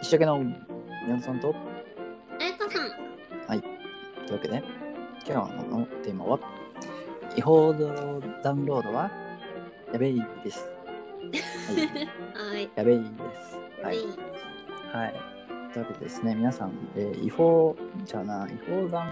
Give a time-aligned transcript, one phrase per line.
[0.00, 0.56] 一生懸命の？
[1.06, 1.54] 皆さんと、
[2.38, 3.60] あやかさん。
[4.26, 4.62] というわけで、
[5.26, 6.38] 今日のテーマは、
[7.36, 7.72] 違法
[8.42, 9.10] ダウンロードは
[9.92, 10.68] やべいです。
[12.36, 12.70] はい、 はい。
[12.74, 13.04] やべいで
[13.36, 13.58] す。
[13.82, 14.00] ははいい。。
[14.92, 15.14] はい。
[15.72, 17.74] というわけでですね、皆さん、えー違法
[18.04, 19.08] じゃな、違法ダウン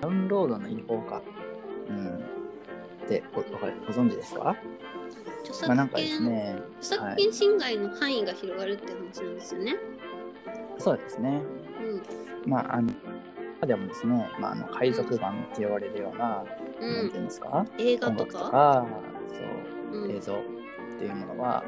[0.00, 1.22] ダウンロードの違法か。
[1.88, 2.06] うん。
[3.04, 4.50] ってごわかりご存知ですか？
[4.50, 4.60] 著
[5.66, 9.76] まあなんかですね、著作権侵害の範囲が広がるって話なんですよね。
[10.78, 11.42] そうですね。
[12.46, 12.92] まあ、あの、
[13.66, 16.44] でもですね、まあ、あの海賊版って言われるような、
[16.80, 16.88] うん。
[16.88, 17.18] うんなんてい。
[17.20, 17.66] うんですか？
[17.78, 18.50] 映画と音楽とか。
[18.50, 18.86] か
[19.92, 20.10] そううん。
[20.10, 20.36] 映像っ
[20.98, 21.64] ていうものは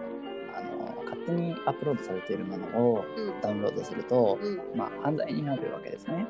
[0.55, 3.41] あの勝手にアップロードされているものをうん。
[3.41, 4.61] ダウンロードすると、うん。
[4.77, 6.27] まあ、犯罪になるわけですね。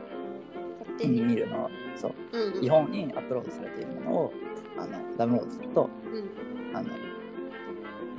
[0.80, 1.20] 勝手に。
[1.22, 2.54] 見るのそううん。
[2.54, 4.32] うん違法にアップロードされているものを
[4.78, 6.76] あのダウンロードするとうん。
[6.76, 6.88] あの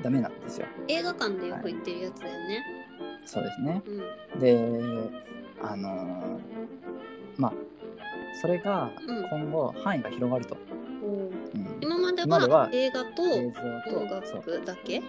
[0.02, 0.67] ダメなんですよ。
[0.88, 2.64] 映画館でよく言ってるやつだよね。
[3.25, 3.81] そうですね。
[4.33, 4.39] うん。
[4.39, 5.09] で
[5.61, 6.39] あの
[7.38, 7.53] まあ
[8.42, 10.58] それがうん今後範囲が広がると。
[11.81, 15.02] 今まではは映画と映像音とそう楽だけ？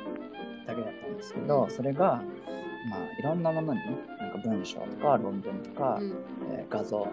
[0.66, 2.22] だけだったんですけど、それが、
[2.88, 3.80] まあ、いろんなものに、
[4.18, 6.14] なんか文章とか論文とか、うん。
[6.52, 7.08] えー画像、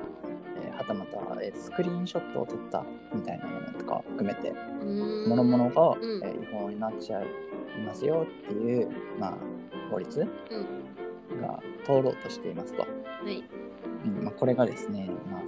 [0.64, 4.54] えーはたまた、えースクリーンショットを撮ったみたいなものとかを含めて、
[5.28, 7.20] もろもろが、うんえー違法になっちゃ
[7.78, 9.38] いますよっていう、まあ、
[9.90, 11.42] 法律うん。
[11.42, 12.82] が通ろうとしていますと。
[12.82, 12.88] は
[13.26, 13.44] い。
[14.06, 15.42] うんまあ、これがですね、まあ、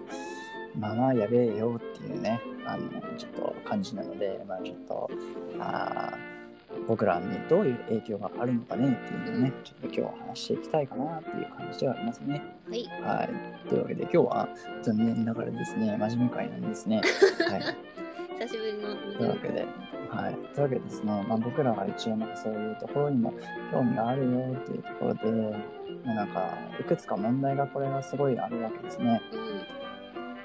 [0.78, 5.10] まあまあやべえよっていうね、あの、ちょっと感じなので、まあちょっと、
[5.60, 6.30] あー
[6.88, 12.42] 僕らにどういう影響があるのかねっていうのをね、ちょっと今日は話していきたいかなっていう感じではありますね。
[12.70, 12.86] はい。
[13.02, 13.70] はい。
[13.70, 14.50] というわけで今日は
[14.84, 17.02] 残念ながらですね、真面目会なんですね。
[17.50, 17.62] はい。
[18.40, 19.66] 久しぶりのというわけで、
[20.10, 20.34] はい。
[20.34, 23.34] というわけでですね、まあ僕らが一応なんかそういうところにも
[23.72, 25.32] 興味があるよっていうところで、
[26.06, 29.22] まあなんか、いくつか問題がこれがすごいあるわけですね。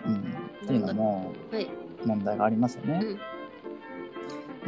[0.05, 0.13] うん。
[0.13, 0.21] うん。
[0.65, 1.71] っていうのもはい。
[2.05, 3.01] 問題がありますよね。
[3.05, 3.21] うん。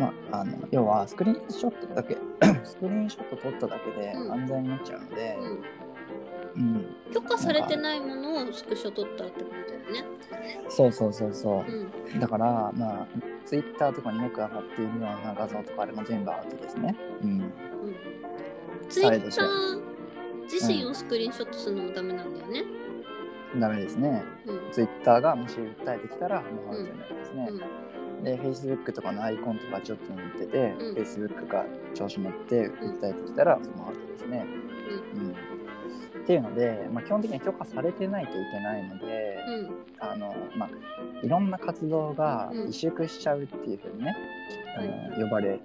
[0.01, 2.17] まあ、あの要はスクリーンショットだけ
[2.65, 5.86] スクリーンショット撮っただけでうん犯罪になっちゃうので、うん。
[6.57, 10.09] うん許可されてないものをスクショ取ったってことだよね。
[10.69, 12.17] そうそうそうそうん。
[12.17, 13.07] うだからまあ
[13.45, 17.53] ツイッターとかによく上がっているような画像とかあれも全部アウトですねうんうん。
[18.89, 19.81] ツイッター
[20.51, 22.65] 自身をスクリーンショットするのもダメなんだよね。
[23.59, 24.73] ダメですねうん。
[24.73, 27.49] ツイッターがもし訴えてきたらもうアウトになりますね、
[28.19, 28.25] うん。
[28.25, 34.47] で Facebook とかのアイコンとかちょっと似てて、うん Facebook が調子乗って訴えてきたらそのアウトですね、
[35.15, 35.35] うん
[36.27, 39.71] っていうので、まあ、基本的には許可されてないといけないので、うん。
[40.01, 40.71] あのまあ、
[41.25, 44.17] いろんな活動がうん萎縮しちゃうっていうふうにね、
[44.77, 45.61] はいあの呼ばれる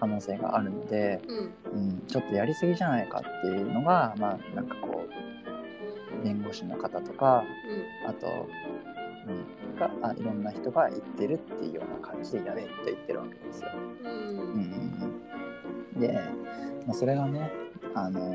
[0.00, 1.80] 可能性があるので、うん。
[1.80, 7.44] うん、ちょっとやりすぎじゃないかっていうのが、まあ、なんかこう弁護士の方とか
[8.08, 8.48] あと、
[9.28, 13.68] うん、があいろんな人が言ってるっていうような感じでやれって言ってるわけですよ。
[14.04, 14.10] うん。
[14.10, 14.14] う。
[14.14, 15.20] うんん
[15.94, 16.18] うん、で、
[16.86, 17.52] まあ、それがね
[17.94, 18.34] あの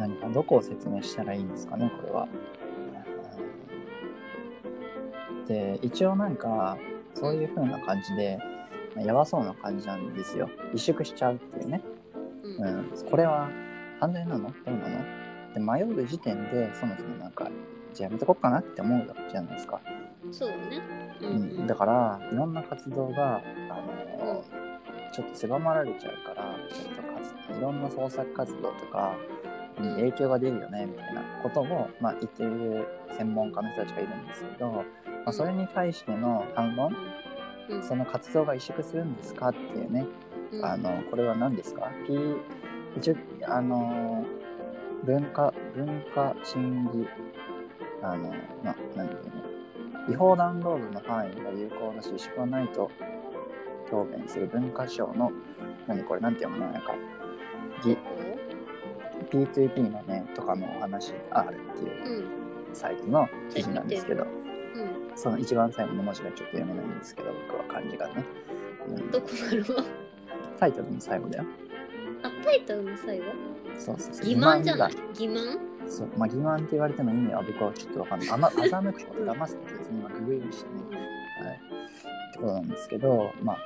[0.00, 2.24] 何かどこを説明したらいいんですかねこれは。
[2.24, 2.30] うん
[5.46, 6.78] で一応なんか
[7.14, 8.38] そういう風な感じで
[8.94, 10.48] まあやばそうな感じなんですよ。
[10.72, 11.82] 萎縮しちゃうっていうね。
[12.44, 12.64] うん。
[12.64, 13.50] うん、これは
[13.98, 14.48] 犯罪なの？
[14.48, 15.04] どうなの？
[15.52, 17.50] で迷う時点でそもそもなんか
[17.92, 19.80] じゃあやめとこっかなって思うじゃないですか。
[20.30, 20.80] そうだね。
[21.20, 21.34] ううん
[21.64, 23.82] ん、だからいろんな活動が、あ
[24.22, 24.44] の
[25.12, 29.16] ちょっと狭まられちゃうからちょっと活いろんな創作活動とか
[29.78, 32.86] に影響が出るよねみたいなことを、まあ、言ってる
[33.16, 34.84] 専門家の人たちがいるんですけど、ま
[35.26, 36.94] あ、それに対しての反論
[37.68, 37.82] うん。
[37.82, 40.04] その活動が萎縮するんですかっていうね、
[40.52, 40.64] うん。
[40.64, 42.18] あのこれは何ですか？P
[42.96, 43.14] 一応
[43.46, 44.24] あの
[45.04, 47.06] 文化文化審議
[48.02, 49.22] あのまあ何ていう
[50.06, 50.12] の？
[50.12, 52.90] 違法ダウンロードの範囲が有効だし萎縮はないと
[53.88, 55.30] 答弁する文化省の
[55.86, 56.20] 何これ？
[56.20, 56.72] 何て読むの？
[56.72, 56.92] なんか
[57.84, 57.96] ぎ
[59.30, 62.18] P2P のねとかのお話があるっていう
[62.68, 62.74] うん。
[62.74, 65.16] サイトの記事なんですけどうん。
[65.16, 68.24] その一番最後の文字がちょっと読めないんですけど僕は漢字がね、
[68.88, 69.86] うん、どこだろう？
[70.58, 71.44] タイトルの最後だよ
[72.22, 73.24] あ、タイトルの最後？
[73.78, 74.92] そうそうそう欺瞞じゃない？
[74.92, 75.58] 欺欺瞞？
[75.88, 78.30] そう、まあ、欺瞞って言われても意味は僕はちょっとわかんない。
[78.30, 79.98] あま、欺くこと、騙すことですね。
[79.98, 80.98] 今、ググりましたね。
[81.48, 81.56] はい。
[81.56, 83.56] ってことなんですけど、まあ、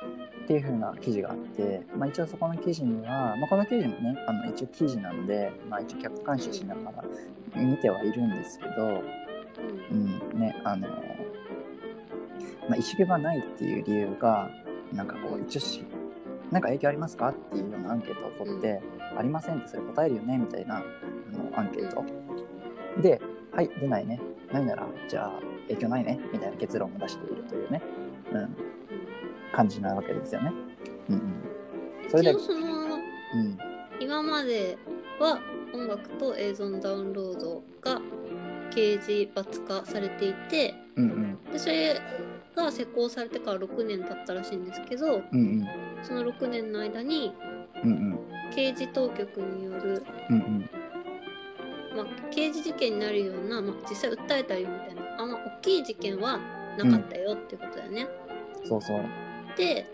[0.45, 7.03] っていう風な記事があって、まあ、一応そこの記事には、まあ、この記事もね、あの、一応記事なので、まあ、一応客観視しながら
[7.55, 9.01] 見てはいるんですけど、
[9.91, 10.87] うん、ね、あの、
[12.69, 14.51] まあ、萎縮がないっていう理由が、
[14.93, 15.83] なんかこう、一応し、
[16.51, 18.81] なんか影響ありますかっていうようなアンケートを取って、
[19.17, 20.79] ありませんってそれ答えるよねみたいなあ
[21.35, 22.03] のアンケート。
[23.01, 23.19] で、
[23.51, 24.19] はい、出ないね。
[24.53, 27.81] ないなら、じゃあ影響ないねみたいな結論を出しているというね、
[28.31, 28.55] うん、
[29.53, 30.51] 感じなわけですよね。
[31.09, 32.09] うんうん。
[32.09, 32.85] それで、一応その
[33.35, 33.57] うん、
[33.99, 34.77] 今まで
[35.19, 35.39] は
[35.73, 38.01] 音楽と映像のダウンロードが
[38.73, 41.99] 刑事罰化されていてうんうん、でそれ
[42.55, 45.67] が施行されてから6年経ったらしいんですけどうんうん、
[46.03, 47.33] その6年の間に
[47.83, 48.19] うんうん、
[48.55, 50.69] 刑事当局による、うんうん、
[51.95, 56.39] まあ、刑事事件になるような、まあ、実際訴えたりみたいなあんま大きい事件は
[56.77, 58.07] なかったよっていうことだよね。
[58.63, 59.24] そうそう。
[59.57, 59.85] で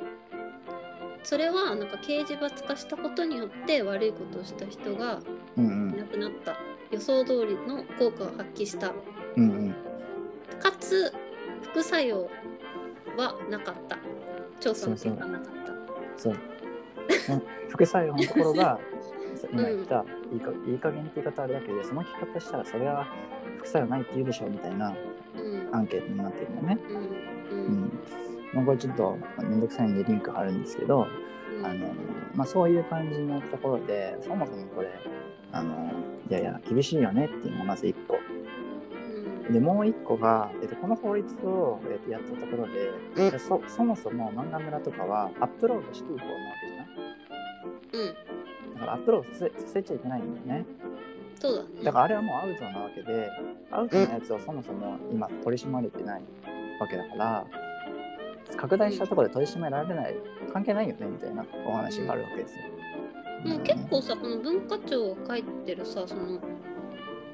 [1.23, 5.19] それはなんか刑事罰化したことによって悪いことをした人が
[5.57, 6.57] うんういん、なくなった。
[6.91, 8.91] 予想通りの効果を発揮した。
[9.37, 9.75] うんうん、
[10.59, 11.13] かつ
[11.61, 12.29] 副作用
[13.17, 13.97] はなかった。
[14.59, 15.73] 調査の結果なかった。
[16.17, 16.33] そう。
[16.33, 16.39] ね
[17.69, 18.79] 副作用のところが、
[19.35, 23.07] そ う今言った、いいかいい加減って言い方あれだけど、その聞き方したらそれは
[23.59, 24.93] 副作用ないって言うでしょみたいな
[25.37, 25.69] うん。
[25.75, 26.77] アンケートになってるのね。
[26.89, 26.95] うん。
[26.97, 26.99] う
[27.51, 27.80] うんん。
[28.53, 31.07] まあ、これちょっとめんどくさいんでリンク貼るんですけど、
[31.57, 31.65] うん。
[31.65, 31.93] あの、
[32.35, 34.89] まあ、そういう感じのところで、そもそもこれ、
[35.51, 35.91] あの、
[36.29, 38.17] いやいや、厳しいよねっていうのがまず一個。
[39.47, 39.53] うん。
[39.53, 48.07] で、もう一個が、えっと、この法律を、えっと、やったところで、そそもそも漫画村とかはアップロードしていい方なわけじゃない？
[48.07, 48.73] うん。
[48.75, 50.65] だからアップロードさせさせちゃいけないんだよね。
[51.39, 51.69] そうだね。
[51.83, 53.29] だからあれはもうアウトなわけで、
[53.71, 56.23] アウトなやつをそもそも今取り締まれてない
[56.79, 57.45] わけだから、
[58.57, 60.15] 拡大したところで取り締まられない、
[60.53, 62.61] 関係ないよねみたいなお話があるわけですよ。
[63.45, 66.39] もう結構さこの文化庁が書いてるさその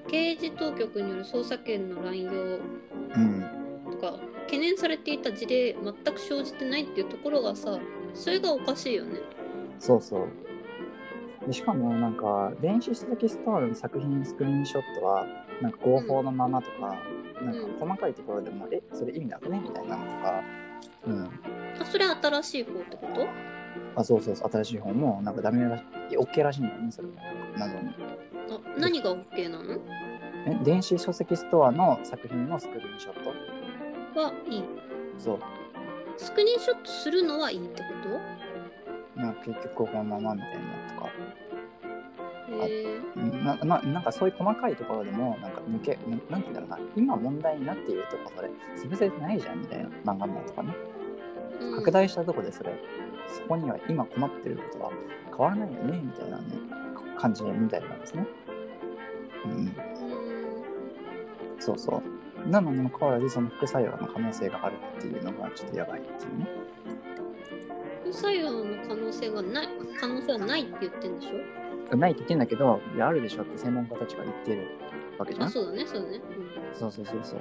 [0.07, 3.45] 刑事当局による捜査権の乱用うん、
[3.91, 7.79] とか懸念されていた事例全く生じてないっていうところがさ
[8.13, 9.19] それがおかしいよね。
[9.79, 10.27] そうそう。
[11.45, 15.25] でしかもなんか電子書籍ストアの作品スクリーンショットは
[15.61, 16.95] なんか合法のままとか、
[17.41, 20.43] なんか細かいところでも、えそれ意味なくねみたいなのとか、
[21.07, 21.29] うん、
[21.79, 23.27] あそれ新しい方ってこと？
[23.95, 24.51] あそうそうそう。
[24.51, 27.07] 新しい本もなんかダメらしい OK らしいんだよねそれ。
[27.57, 27.89] 謎に。
[28.49, 29.79] あ何が OK なの？
[30.45, 33.29] え電子書籍ストアの作品のスクリーンショット。
[34.19, 34.63] はいい。
[35.17, 35.39] そう。
[36.17, 37.87] スクリーンショットするのはいいってこ
[39.19, 41.09] なんか結局このままみたいなとか。
[42.49, 46.79] とへえうんなななんかそういう細かいところでもなんか抜けななんて言うんだろうな。
[46.95, 48.49] 今問題になっているとこそれ。
[48.75, 49.89] 潰せてないじゃんみたいな。
[50.13, 50.73] 漫画もとかね。
[50.91, 50.96] うん
[51.75, 52.73] 拡大したとこでそれ
[53.27, 54.91] そこには今困ってることは
[55.29, 56.43] 変わらないよねみたいなね
[57.17, 58.27] 感じみたいなんですね。
[59.45, 59.51] うん。
[59.51, 59.75] うん。
[61.59, 62.01] そうそ
[62.45, 62.49] う。
[62.49, 66.47] なのにもかかわらずその副作用の可能性があるっていうのがちょっとやばいっていうね。
[68.03, 69.67] 副作用の可能性がない
[69.99, 71.31] 可能性はないって言ってんでし
[71.95, 74.67] ないって言ってんだけどいやあるでしょって専門家たちが言ってる
[75.17, 75.45] わけじゃん。
[75.45, 76.21] ょあそうだねそうだね、
[76.73, 77.39] そうそうそうそう。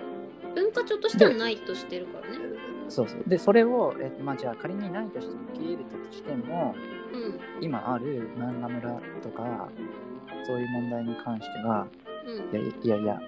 [0.49, 2.39] うん、文化庁としてはないとしてるからね
[2.89, 3.23] そうそう。
[3.27, 6.75] でそれを、えっとまあ、じゃあ仮にないとしても受け入れたとしても
[7.13, 7.65] うん。
[7.65, 9.69] 今ある漫画村とか
[10.47, 11.87] そういう問題に関しては
[12.27, 12.61] うん。
[12.85, 13.21] いやいやいや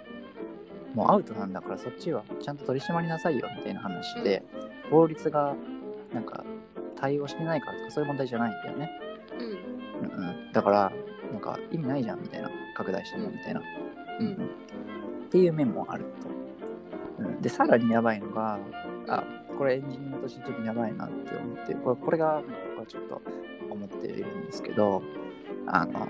[0.94, 4.42] もうアウトなんだからそっちはちゃんと取り締まりなさいよみたいな話で、
[4.90, 5.54] 法律が
[6.14, 6.44] なんか
[6.96, 8.90] 対応してないからとかそういう問題じゃないんだよね、
[9.38, 10.08] うん。
[10.08, 10.92] うんうん、だから
[11.30, 13.62] なんか意味ないじゃんみたいな拡大してもみたいな、
[14.18, 14.34] うんうん。
[14.34, 14.38] っ
[15.30, 16.06] ていう面もある
[17.18, 18.58] と、うん、でさらにやばいのが
[19.08, 19.24] あ
[19.58, 22.42] これエンジニアとしてちょっとやばいなって思ってこれこれが
[22.76, 23.20] 僕はちょっと
[23.68, 25.02] 思っているんですけど
[25.66, 26.08] あの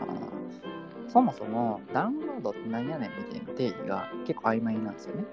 [1.08, 5.24] そもそもダウンロードって何やねんみたいな定義が結構曖昧なんですよね。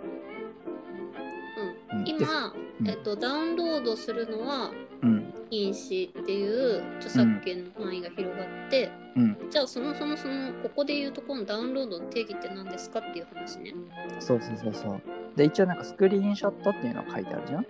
[1.91, 2.87] うん、で今、うん。
[2.87, 5.33] えっと、ダウンロードするのはうん。
[5.49, 13.73] 禁止っていう著作権の範囲が広がって、うん、じゃあそもそもそのここで言うとこのダウンロードの定義って何ですかっていう話ね。
[14.19, 15.01] そうそうそうそう。
[15.35, 17.65] で一応なんかスクリーンショットっていうのが書いてあるじゃん。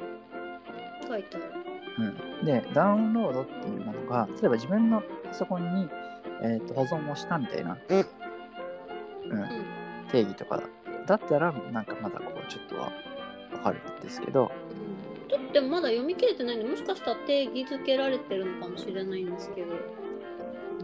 [1.16, 1.46] 書いてある
[1.98, 5.90] うん、でダウンロードっていうものが例えば自分のパソコンに、
[6.42, 7.80] えー、と保存をしたみたいな、うん、
[10.12, 10.62] 定義とか
[11.08, 12.92] だったらなんかまだこうちょっとは
[13.54, 14.52] わかるんですけど、
[15.24, 19.68] うん、ちょっとでもまだ読み切れてないんでもしかしたら定義づけられてるのかもしれないんですけど。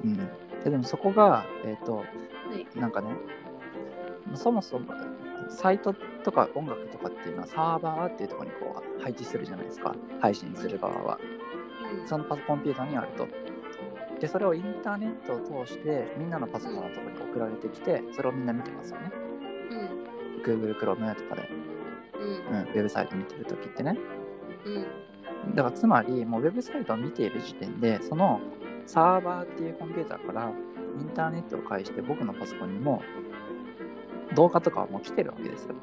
[0.03, 0.15] うん、
[0.63, 2.79] ででもそこがえっ、とはい。
[2.79, 3.09] なんかね
[4.33, 4.93] そもそも
[5.50, 11.19] サイトとか音楽とかっていうのはサーバーっていうところにこう配置するじゃないですか配信する側は。
[11.35, 11.41] うん
[12.07, 13.27] そのパソコンピューターにあると。
[14.19, 19.11] で、それをインターネットを通して、みんなのパソコンのところに送られてきて、それをみんな見てますよね。
[19.71, 21.49] うん Google Chrome とかで、
[22.19, 23.97] うんうん、ウェブサイト見てるときってね。
[24.65, 28.39] うんだから、つまり、もうウェブサイトを見ている時点で、その
[28.85, 30.51] サーバーっていうコンピューターから
[30.99, 33.01] インターネットを介して僕のパソコンにも
[34.35, 35.75] 動画とかはもう来てるわけですよ。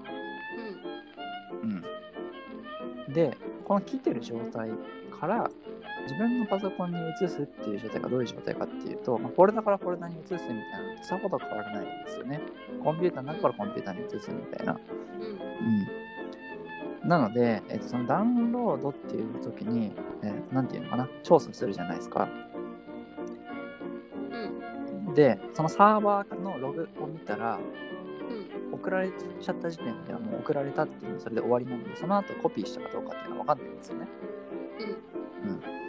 [3.09, 4.71] うん、でこの来てる状態
[5.21, 5.51] から
[6.05, 12.41] 自分のパソコンに移すっていう状態がどういう状態かっていうと、まあ、フォルダからフォルダに移すみたいなのってさほど変わらないんですよね。
[12.83, 14.73] コンピューターの中からコンピューターに移すみたいな。
[14.73, 14.79] うん
[17.09, 21.09] なので、えっと、そのダウンロードっていう時に、えーなんていうのかな？
[21.23, 22.29] 調査するじゃないですか。
[25.07, 27.98] うんでそのサーバーのログを見たらうん
[28.81, 34.09] 送られちゃった時点ではもう送られたっていうのはそれで終わりなのでその後コピーしたかどうかっていうのは分かんないんですよね。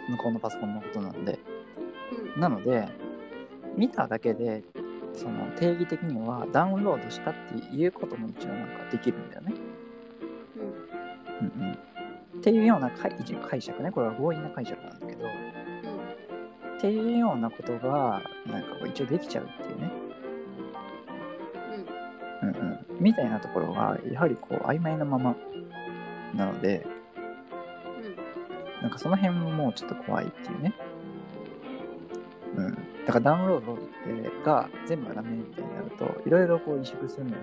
[0.08, 1.38] 向こうのパソコンのことなので。
[2.34, 2.40] うん。
[2.40, 2.88] なので
[3.76, 4.64] 見ただけで
[5.12, 9.54] その定義的にはダウンロードしたっていうことも一応なんかできるんだよね。
[11.40, 11.46] うん。
[11.46, 11.76] うんうん、っ
[12.42, 13.14] ていうような解
[13.48, 13.90] 解釈ね。
[13.90, 15.26] これは強引な解釈なんだけど。
[16.78, 19.92] っていうようなことがなんか一応できちゃうっていうね、
[23.00, 25.34] みたいなところがやはりこう曖昧なまま
[26.34, 26.86] なので
[28.82, 30.72] なんかその辺ももうちょっと怖いっていうね。
[32.56, 32.74] うん。
[33.06, 33.78] だからダウンロード
[34.44, 37.36] が全部がダメみたいになると、いろいろこう萎縮するのに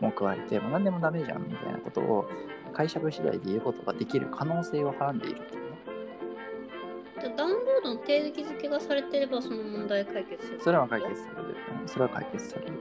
[0.00, 2.30] も加えて、もう何でもダメじゃんみたいなことを
[2.72, 5.78] 解釈次第で言うことができる可能性をはらんでいるっていうね。
[7.20, 11.56] じゃあダウンロードの定義づけがされてればその問題解決するそれは解決される。
[11.80, 12.72] うん、それは解決される。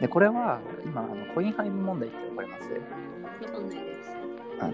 [0.00, 2.62] で、これは今、あのコインハイブ問題ってわかります？
[2.72, 4.10] わかんないです。
[4.60, 4.72] あの、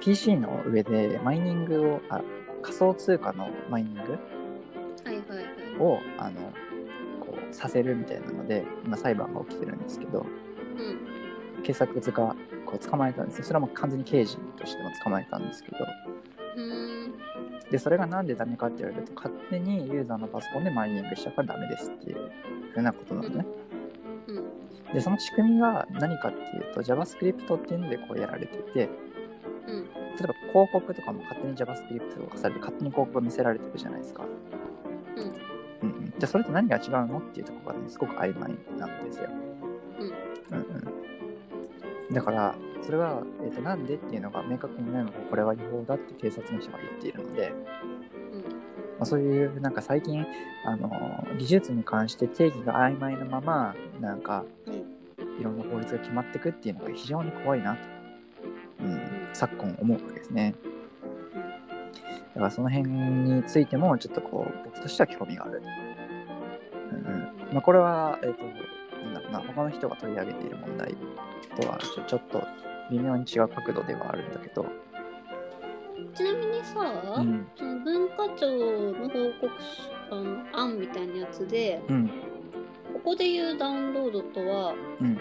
[0.00, 2.22] PC の上でマイニングを、あ
[2.62, 4.00] 仮想通貨のマイニング？
[4.00, 5.80] はいはいはい。
[5.80, 6.40] をあの
[7.20, 10.26] こうさせるみたいなので今裁判が起きてるんですけど
[11.56, 11.62] うん。
[11.62, 13.44] 警察がこう捕まえたんですよ。
[13.44, 15.78] それはもう完全に刑事としても捕まえたんですけど。
[16.56, 17.14] うーん。
[17.70, 22.30] でそれがなんでダメかって言われると勝手にユーザーのパソコンでマイニングしちゃうからダメですっていう
[22.72, 23.46] ふうなことなのね。
[23.62, 23.67] うん
[24.94, 28.88] でその仕組みが何かっていうと JavaScript っていうのでこうやられていて
[29.68, 29.84] うん。
[29.84, 34.24] 例えば広告とかも勝手に JavaScript がされて勝手に広告が見せられてるじゃないですか。
[35.16, 35.88] うん。
[35.88, 39.28] うんうん、じゃあそれと何が違うのっていうところがねすごく曖昧なんですよ。
[40.00, 40.58] うん。
[40.58, 40.66] うん
[42.08, 47.52] うん、だからそれは、えー、となんでっていうのが明確にないのでこれは違法だって警察の人が言っているので、
[48.98, 50.26] まあ、そういうなんか最近
[50.64, 50.90] あの
[51.38, 54.77] 技術に関して定義が曖昧なままなんかうんうん
[55.38, 57.80] いろんな法律が決まっていくっていうのが非常に怖いなと、
[58.80, 60.54] うん、昨今思うわけですね。
[62.34, 65.62] だからその辺についてもちょっとこう僕としては興味がある。
[66.92, 67.00] うんう
[67.50, 67.54] ん。
[67.54, 68.44] まあ、これは、えっ、と、
[69.04, 70.96] なんだろうな、他の人が取り上げている問題
[71.60, 72.42] とはちょちょっと
[72.90, 74.66] 微妙に違う角度ではあるんだけど、
[76.14, 76.80] ちなみにさ、
[77.18, 79.08] うん、その文化庁の報
[79.40, 79.62] 告
[80.10, 82.10] 書あの案みたいなやつでうん、
[83.08, 85.18] ここで言うダウンロードとはうん、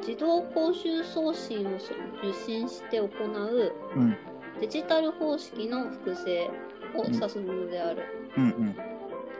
[0.00, 1.92] 自動公衆送信をそ
[2.26, 4.16] 受信して行ううん、
[4.58, 6.50] デジタル方式の複製
[6.96, 8.04] を指すものである。
[8.38, 8.72] うん、うん。
[8.72, 8.80] と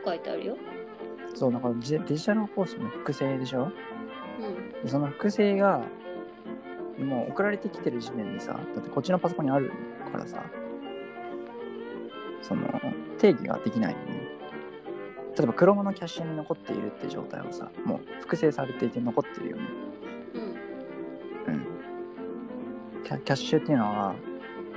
[0.04, 0.58] 書いてあるよ。
[1.34, 3.72] そう、だからデデジタル方式の複製でしょ？
[4.38, 4.82] うん。
[4.82, 5.80] でその複製が、
[6.98, 9.72] もう送られてきてる時点でさ、だってこっちのパソコンにある
[10.12, 10.44] からさ、
[12.42, 12.68] その
[13.16, 14.00] 定義ができないの。
[14.11, 14.11] に、
[15.36, 19.62] 例えば Chrome のキャッシュに残っているって状態はさ、もう複製されていて残ってるよね。
[20.34, 21.66] うんうん。
[23.02, 24.14] キャキャッシュっていうのは、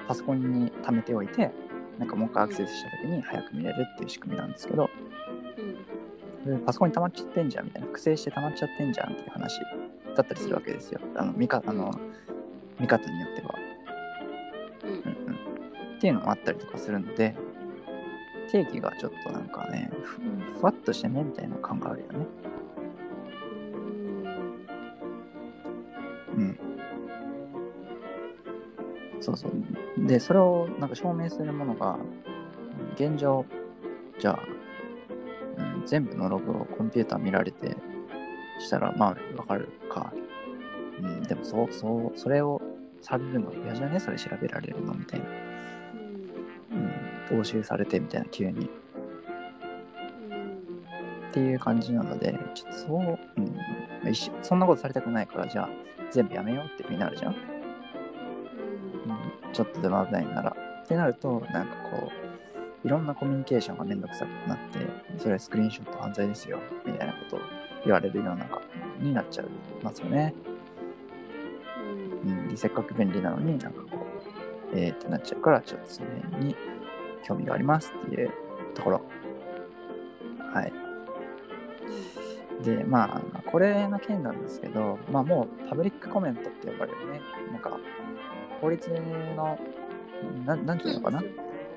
[0.07, 1.51] パソコンに貯めておいて、
[1.99, 4.89] なんかもう一回アクセスした時に早く見れるっていう仕組みなんですけど、
[5.57, 5.75] うん
[6.45, 9.59] でパソコンに溜まっちゃってんじゃんみたいな、複製して溜まっちゃってんじゃんっていう話
[10.15, 11.01] だったりするわけですよ。
[11.15, 11.91] あの見かあの
[12.79, 13.55] 見方によっては。
[14.83, 14.99] うんうんう
[15.31, 15.33] ん。
[15.97, 17.35] っていうのもあったりとかするので、
[18.51, 20.19] 定義がちょっとなんかね、ふ
[20.59, 22.25] ふわっとしてねみたいな感があるよね。
[26.35, 26.59] うん。
[29.21, 29.51] そうそう。
[30.07, 31.97] で、それをなんか証明するものが、
[32.95, 33.45] 現状、
[34.19, 34.39] じゃあ、
[35.77, 37.75] うん、全部のログをコンピューター見られて、
[38.59, 40.13] したら、まあ、わかるか。
[41.01, 42.61] うん、でも、そう、そう、それを
[43.01, 43.99] されるの嫌じゃね？
[43.99, 44.93] それ調べられるの？
[44.93, 45.25] みたいな。
[47.31, 48.69] うん、押収されてみたいな、急に。
[51.29, 55.69] っていう感じなので、ちょっとそう、うん、そんなことされたくないから、じゃあ、
[56.11, 57.33] 全部やめようってふうになるじゃん。
[57.33, 57.37] うん、
[59.51, 60.55] ちょっとでも危ないなら。
[60.83, 62.11] ってなると、なんかこ
[62.83, 64.79] う、いろんなコミュニケーションがめんどくさくなって、
[65.17, 67.39] それはスクリーンショット犯罪ですよ、みたいなことを
[67.83, 68.61] 言われる世の中
[68.99, 69.45] になっちゃい
[69.83, 70.33] ますよね。
[72.23, 74.05] うん、でせっかく便利なのになんかこ
[74.73, 76.55] う、えーってなっちゃうから、ちょっとその辺に
[77.25, 78.31] 興味がありますっていう
[78.73, 79.01] ところ。
[80.53, 80.73] はい。
[82.63, 87.77] で、まあ、これの件なんですけど、まあもうパブリックコメントって呼ばれるね、なんか、
[88.61, 88.89] 法律
[89.35, 89.59] の、
[90.45, 91.23] ななんていうのかな、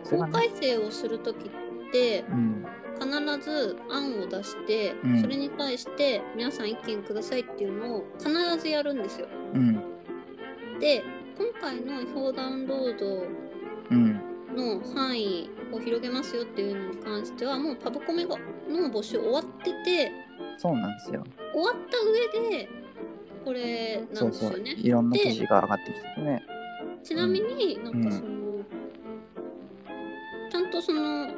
[0.04, 2.66] 法改正をするときってうん、
[3.00, 5.20] 必ず案を出して、うん。
[5.20, 9.26] それに対して皆さん意見くださいっていうのを必ずやるんですよ。
[9.54, 9.80] うん、
[10.78, 11.02] で
[11.36, 13.26] 今回の違法ダウンロード
[13.90, 14.20] うん、
[14.54, 18.36] の範囲を広げますよっていうのに関してはもうパブコメが
[18.68, 20.12] の募集終わってて
[20.56, 21.24] そうなんですよ。
[21.52, 22.68] 終わった上で
[23.44, 24.74] これなんですよね。
[24.76, 26.44] いろんな記事が上がってきててね。
[27.02, 28.64] ちなみになんかその、
[30.50, 31.28] ちゃんとその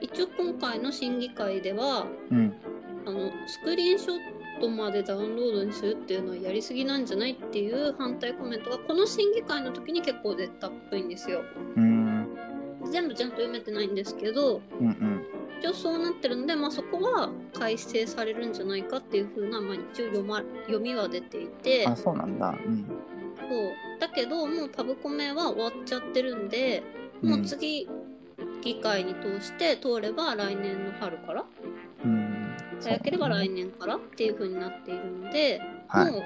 [0.00, 2.54] 一応今回の審議会ではうん、
[3.04, 11.42] あのスクリーンショットまでダウンロードにするっていうのはやりすぎなんじゃないっていう反対コメントがこの審議会の時に結構出たっぽいんですよ。
[11.76, 11.97] うん、
[12.90, 15.26] 全部ちゃんと読めてないんですけどうん、うん、
[15.58, 22.48] 一応そうなってるんで、まあ、そこは改正されるんじゃないかっていう風な、まあ、一応読,、ま、読みは出ていてあ、そうなんだ。
[22.48, 22.84] うん、
[23.36, 24.00] そう。
[24.00, 26.82] だけどもうパブコメは終わっちゃってるんで
[27.22, 27.88] もう次、
[28.62, 31.44] 議会に通して通れば来年の春から
[32.04, 36.12] うん、早ければ来年からっていう風になっているので、はい。
[36.12, 36.22] もう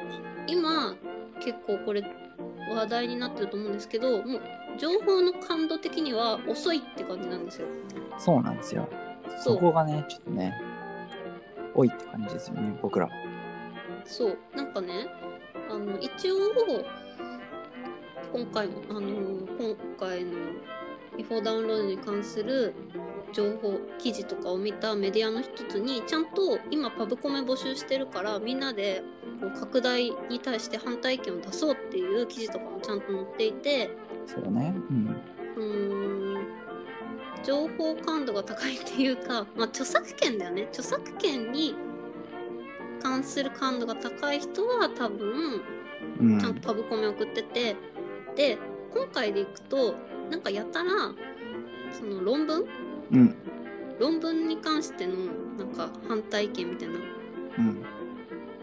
[0.46, 0.94] 今
[1.42, 2.04] 結構これ
[2.70, 4.42] 話題になってると思うんですけどもう
[4.78, 7.68] 情報の感度的には遅いって感じなんですよ。
[8.18, 8.88] そうなんですよ。
[9.42, 10.54] そこがね、ちょっとね、
[11.74, 13.08] 多いって感じですよね、僕ら。
[14.04, 15.06] そうなんかね
[15.70, 16.36] あの一応
[18.32, 20.32] 今回もあの今回の
[21.18, 22.74] 違法ダウンロードに関する
[23.32, 29.02] 情報記事とかを見たメディアの一つにちゃんと今パブコメ募集してるからみんなで
[29.40, 33.90] こう拡大に対して反対意見を出そうっていう記事とかもちゃんと載っていて
[34.26, 34.74] そうね。
[34.90, 35.16] うん。
[35.56, 36.46] うーん。
[37.42, 40.64] 情報感度が高いっていうか、 まあ、著作権だよね。
[40.70, 41.74] 著作権に
[43.02, 45.60] 関する感度が高い人は多分
[46.20, 47.76] うん、ちゃんとパブコメ送ってて、
[48.36, 48.58] で
[48.92, 49.94] 今回でいくと
[50.30, 50.90] なんかやたら
[51.92, 52.64] その論文？
[53.12, 53.36] うん、
[53.98, 55.14] 論文に関しての
[55.58, 56.94] なんか反対意見みたいな。
[57.58, 57.82] うん、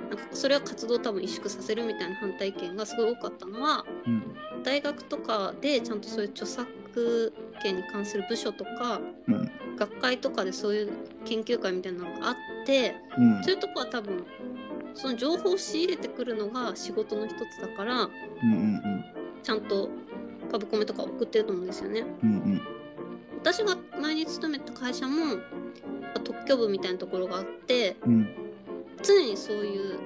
[0.09, 4.23] なんかそれは活動を多分萎縮させるみたいな反対意見がすごい多かったのはうん、
[4.63, 10.91] 大学とかでちゃんとそういう著作権に関する部署とかうん、学会とかでそういう
[11.25, 13.43] 研究会みたいなのがあってうん。
[13.43, 14.25] そういうとこは多分
[14.93, 19.05] その情報を仕入れてくるのが仕事の一つだからうん、うん、
[19.43, 19.89] ちゃんと
[20.51, 22.03] パブコメとか送ってると思うんですよね。
[22.23, 22.61] うん、うん、
[23.39, 25.37] 私が前に勤めた会社も
[26.23, 28.27] 特許部みたいなところがあってうん、
[29.03, 29.99] 常にそういう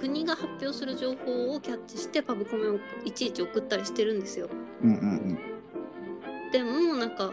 [0.00, 4.48] 国が発表する情報をキャッチしてパブコメをいちいち送ったりしてるんですよ。
[4.82, 5.38] うん、うん、
[6.52, 7.32] でもなんか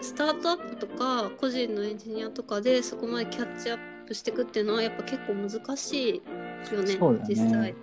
[0.00, 6.22] スタートアップとか個人のエンジニアとかでそこまでキャッチアップしていくっていうのはやっぱ結構難し
[6.72, 7.74] いよねそうだね実際。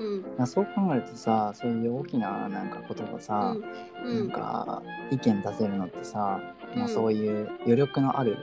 [0.00, 3.56] うんまあ、そう考えるとさ、そういう大きななんかことがさ、
[4.04, 6.40] うんなんか意見出せるのってさ、
[6.74, 8.36] まあ、うんそういう余力のある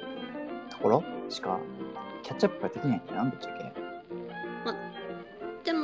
[0.69, 1.59] ところしか
[2.23, 3.60] キャッチアップができないんじゃんぶっちゃけ？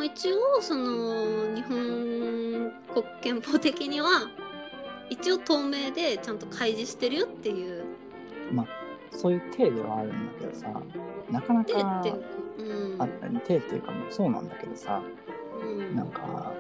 [0.07, 4.29] 一応その日本国憲法的には
[5.09, 7.83] 一応透明でちゃんと開示してるよっていう。
[9.11, 10.67] そういう体ではあるんだけどさ、
[11.31, 12.13] なかなでかって、
[12.59, 13.01] うん。
[13.01, 15.01] あ体っていうかもうそうなんだけどさ、
[15.61, 15.95] うん。
[15.95, 16.53] なんか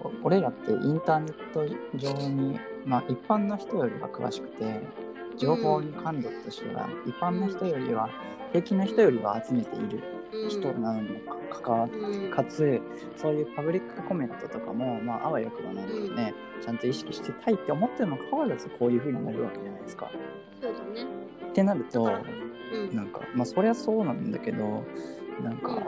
[0.00, 4.80] お俺らってインターネット上に、まあ、一般の人よりは詳しくて
[5.36, 8.10] 情報に感度としては一般の人よりは
[8.52, 10.02] 平均の人よりは集めている。
[10.08, 10.13] うん
[10.48, 11.20] 人なのにも
[11.50, 12.30] かかわうん。
[12.30, 12.80] かつ
[13.16, 20.10] そういうパブリックコメントとかも、まあ、あわよくばなんかね、ちゃんと意識してたいって思ってるのかかわらずこういう風になるわけじゃないですか。
[20.60, 21.06] そうだね。
[21.48, 22.02] ってなると
[22.72, 22.96] うん。
[22.96, 24.84] なんかまあそりゃそうなんだけど
[25.42, 25.82] なんか、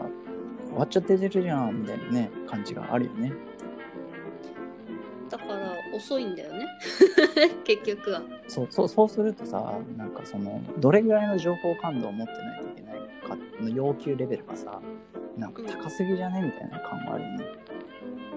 [0.69, 3.33] 終わっちゃってるじゃんみたいなね感じがあるよね。
[5.29, 6.67] だから遅いんだよね。
[7.65, 8.23] 結局は。
[8.47, 12.76] そうそうそうするとさなんかそのどれぐらいの情報感度を持ってないと
[13.27, 14.81] かの要求レベルがさ
[15.37, 16.43] なんか高すぎじゃね？
[16.43, 17.45] みたいな感があるよね。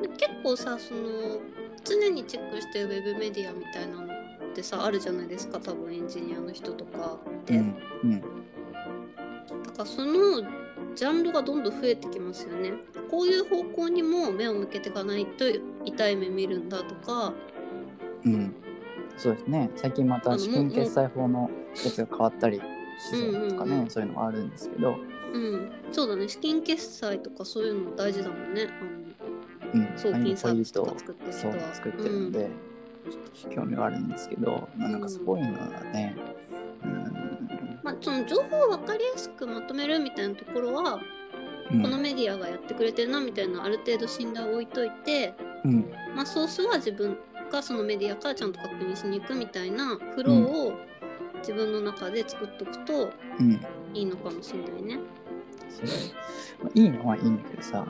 [0.02, 1.40] で結構さその
[1.84, 4.10] 常にチェックしてるウェブメディアみたいなのっ
[4.54, 8.22] てさあるじゃないですか多分エンジニアの人とかで、うんうん。
[8.22, 8.26] だ
[9.72, 10.42] からその
[10.96, 12.74] ジャンルがどんどん増えてきますよね。
[13.10, 15.46] こういう方向にも目を向けていかないと
[15.86, 17.34] 痛い目見るんだとか。
[18.26, 18.54] うん、
[19.18, 19.70] そうですね。
[19.76, 21.50] 最近また資金決済法の
[21.84, 22.62] やつが変わったり
[23.50, 23.82] とかね、うんうん。
[23.82, 24.98] うんそういうのがあるんですけど、
[25.34, 25.72] うん。
[25.92, 26.28] そうだね。
[26.28, 28.68] 資金決済とかそういうの大事だもんね。
[29.74, 31.74] うん、あの送金サービスとか作ってる人は。
[31.76, 32.50] 作ってるんで、
[33.10, 36.16] ちょっと興味があるんですけど、まあ、なんかそういうのはね、
[36.84, 41.00] うん、まあ、その情報を分かりやすくまとめるみたいなところは、
[41.72, 41.82] うん。
[41.82, 45.34] このメディアがやってくれてるなみたいなある程度信頼を置いといて、
[45.64, 45.92] うん。
[46.16, 47.18] まあ、ソースは自分
[47.52, 50.74] がそのメディアからちゃんと確認しに行くみたいなフローを
[51.40, 53.60] 自分の中で作っとくとうん。
[53.94, 55.00] いいのかもしれないね。
[55.70, 55.88] そう
[56.64, 57.86] まあいいのはいいんだけどさ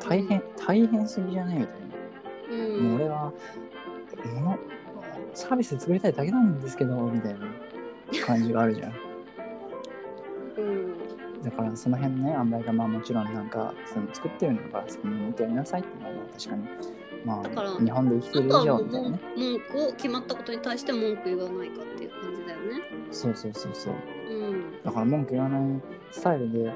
[0.00, 3.32] 大変大変すぎじゃないみたいな、うん、もう俺は
[4.34, 4.58] もの
[5.34, 7.46] サービス作りたいだけなんですけどみたいな
[8.26, 8.92] 感じがあるじゃん。
[10.58, 11.42] うん。
[11.42, 16.62] だからその辺のね塩梅がまあもちろんなんかその作ってるんだからそこに向いてやりなさいっていうのはまあ確かに
[17.24, 19.20] まあ日本で生きてる以上みたいなね。
[19.36, 22.61] 文句を決まったことに対して文句言わないかっていう感じだよね。
[23.12, 23.94] そうそうそうそう。
[24.30, 26.72] うん、だから文句言わないスタイルで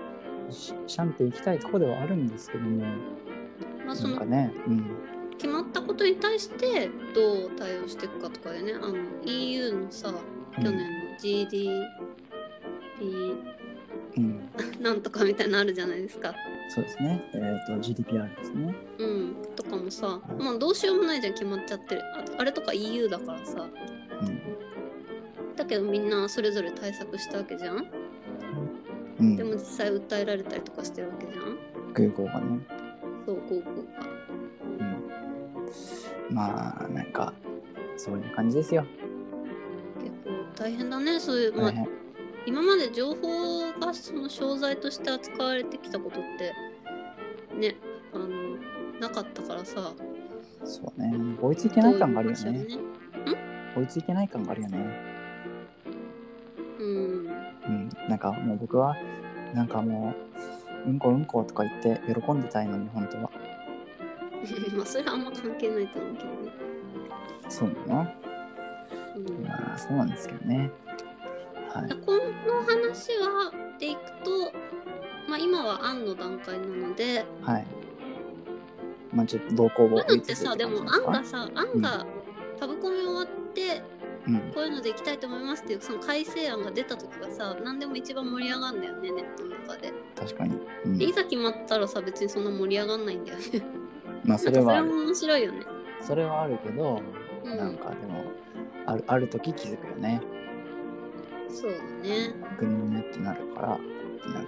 [0.51, 2.85] しシャンっていきたいとこではあるんですけども。
[3.85, 4.87] まあそのなんかねうん。
[5.39, 8.75] 決まったことに対してどう対応していくかとかでね。
[8.75, 8.95] あの
[9.25, 10.13] EU のさ
[10.55, 10.83] 去年の
[11.19, 11.69] GDP
[14.17, 14.49] うん。
[14.81, 16.35] なんとかみたいなのあるじゃないですか。
[16.69, 17.31] そうですね。
[17.33, 18.75] えっ、と GDPR ですね。
[18.99, 22.03] うん、とかもさ、まあどうしようもないじゃん決まっちゃってる。
[22.03, 23.69] ああれとか EU だからさ。
[24.23, 24.66] うん
[25.57, 27.87] だけどみんなそれぞれ対策したわけじゃん？
[29.19, 29.37] うん。
[29.37, 31.59] でも実際訴えられたりとかしてるわけじゃん
[31.95, 32.61] ？Google がね。
[33.25, 33.71] そう高校が
[36.31, 36.35] うん。
[36.35, 37.33] まあなんか
[37.97, 38.85] そういう感じですよ。
[40.01, 41.19] 結構大変だね。
[41.19, 41.73] そういう、まあ
[42.47, 46.55] 今まで情報がその商材として扱われてきたことって
[47.59, 47.75] ね
[48.13, 48.29] あの
[49.01, 49.93] なかったからさ。
[50.65, 51.13] そうね。
[51.41, 52.67] 追いついてない感があるよね。
[53.77, 55.16] 追いついてない感があるよね
[58.09, 58.97] なんかもう僕は
[59.55, 60.15] なんかも
[60.87, 63.31] ううんこうんことか言って喜んでたいのに本当は。
[64.77, 66.37] まあそれはあんま関係ないと思うけどね、
[67.49, 68.07] そうなの？
[69.17, 69.45] うん。
[69.45, 70.71] まあそうなんですけどね。
[71.73, 71.89] はい。
[72.05, 74.53] この話はでいくと、
[75.29, 77.67] まあ、今は案の段階なのではい。
[79.13, 82.07] まあちょっと動向をこういうのってさでも案がさ案が
[82.61, 83.96] タブコミ終わってうん
[84.55, 89.93] こういうのでいきたいと思いますっていうその改正案が出た時がさ何でも一番盛り上がるんだよねネットの中で。
[90.17, 90.99] 確かに、うん。
[90.99, 93.45] でいざ決まったらさ別にそんな盛り上がんないんだよね。
[94.25, 95.61] まあそれはそれも面白いよね。
[96.01, 97.01] それはあるけど、
[97.45, 97.57] うん。
[97.57, 98.25] なんかでも
[98.87, 100.21] あるある時気づくよね。
[101.49, 102.35] そうだね。
[102.59, 103.79] グニグニってなるから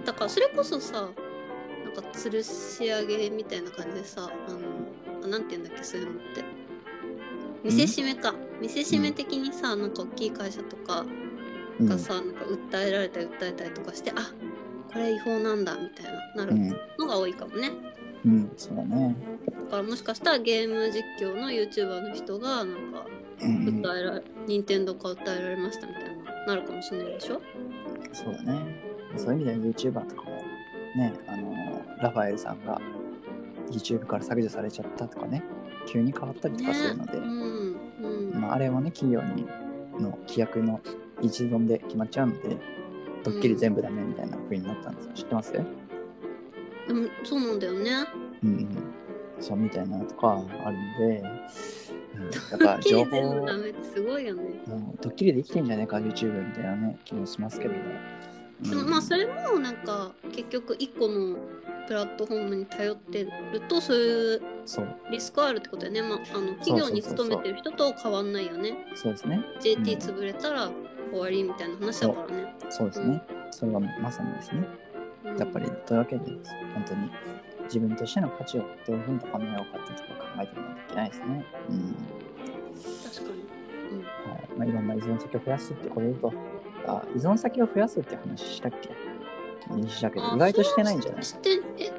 [0.05, 1.13] だからそれこそさなん
[1.93, 4.59] か吊るし上げみたいな感じでさあの
[5.23, 6.43] あなんて言うんだっけそういうのって。
[7.61, 11.05] 見せしめか見せしめ的にさなんか大きい会社とか
[11.79, 11.87] うん。
[11.87, 14.15] がさ、なんか訴えられたり訴えたりとかしてあ
[14.91, 17.71] これ違法なんだみたいななるうん、のが多いかもね、
[18.25, 19.15] うん、そうだね。
[19.45, 23.05] だからもしかしたらゲーム実況の YouTuber の人がなんか
[23.41, 23.81] うんうん。
[23.81, 27.41] 訴えられ、任天堂から訴えられましたみたいななるかもしれないでしょ？
[28.11, 28.59] そうだね。
[29.15, 30.31] そういう意味では YouTuber とかも
[30.97, 32.81] ねあのラファエルさんが
[33.71, 35.43] YouTube から削除されちゃったとかね
[35.87, 37.58] 急に変わったりとかするので、うんうん、
[38.49, 39.45] まあ、あれはね企業に
[40.01, 40.81] の規約の
[41.21, 42.57] 一存で決まっちゃうので
[43.23, 45.11] ドッキリ全部ダメみたいな風になったんですよ。
[45.13, 45.53] 知ってます？
[45.53, 45.67] でも
[47.23, 47.91] そうなんだよね。
[48.43, 48.77] うんうん。
[49.39, 51.21] そうみたいなのとかあるんで、
[52.15, 53.47] うん、やっぱキ情報
[53.93, 54.41] すごいよね。
[54.67, 57.73] もうドッキリで生きてんじゃねえか YouTube みたいなね気もしますけど。
[57.75, 57.79] も、
[58.63, 61.37] でもまあそれもなんか結局一個の
[61.87, 64.41] プラットフォームに頼ってるとそういう
[65.11, 68.77] リスクはあるってことだよね、まあ、あの企業に勤めてる人と変わんないよね。
[68.95, 69.41] そうですね。
[69.59, 70.69] JT 潰れたら
[71.11, 72.87] 終わりみたいな話だからね、そう。
[72.87, 74.67] ですね、それがまさにですね。
[75.25, 75.37] うん。
[75.37, 76.25] やっぱりというわけで
[76.73, 77.09] 本当に。
[77.65, 81.45] 自分としての価値をどういうふうに高めようかっていうところを考えていかなきゃいけないですね。
[81.69, 81.95] うん。
[83.03, 83.21] 確か
[83.91, 84.49] に、はい。
[84.57, 86.33] まあ、いろんな依存先を増やすってことで言うと。
[86.87, 88.89] あ依存先を増やすって話したっけ？
[89.87, 91.19] したけうん、ど意外としてないんじゃない？
[91.19, 91.91] あしてえ？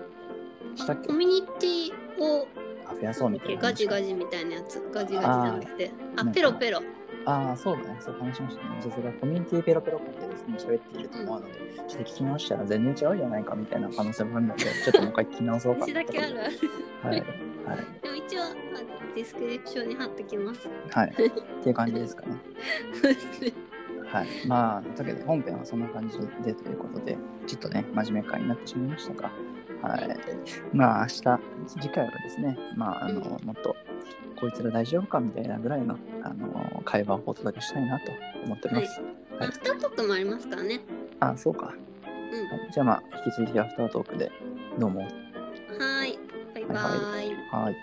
[0.74, 1.06] したっけ？
[1.06, 2.48] コミュニティを
[2.90, 3.62] あ増やそうみたいな。
[3.62, 4.80] 話ガジガジみたいなやつ。
[4.92, 5.90] ガジガジじゃなくて。
[6.16, 6.82] あペロペロ。
[7.26, 7.96] ああそうだね。
[8.00, 11.52] そう話しましたね実はコミュニティペロペロ会でですね喋っていると思うので、
[11.86, 16.48] ちょっと聞き直したら全然違うじゃないかみたいな可能性もあるのでちょっともう一回聞き直そうか私だけあるはい
[17.02, 17.22] はい
[18.02, 18.54] でも一応あ
[19.14, 21.14] ディスクリプションに貼ってきますはいっ
[21.62, 22.36] ていう感じですかね
[22.94, 23.52] そうですね
[24.10, 24.26] はい。
[24.46, 29.30] まあ、というわけで本編はそんな感じでということで、ちょっとね、真面目会になってしまいましたが、
[29.82, 30.16] はい。
[30.72, 31.40] まあ、明日、
[31.80, 33.74] 次回はですね、まあ、あの、もっと、
[34.38, 38.12] こいつら大丈夫かみたいなぐらいの、あの、会話をお届けしたいなと
[38.44, 39.02] 思っております。
[39.38, 40.80] アフタートークもありますからね
[41.20, 41.74] あ、そうか。
[42.32, 44.30] うんはい、じゃあまあ、引き続きアフタートークで、
[44.78, 45.00] どうも。
[45.00, 46.18] はーい
[46.54, 47.76] バイバーイはい。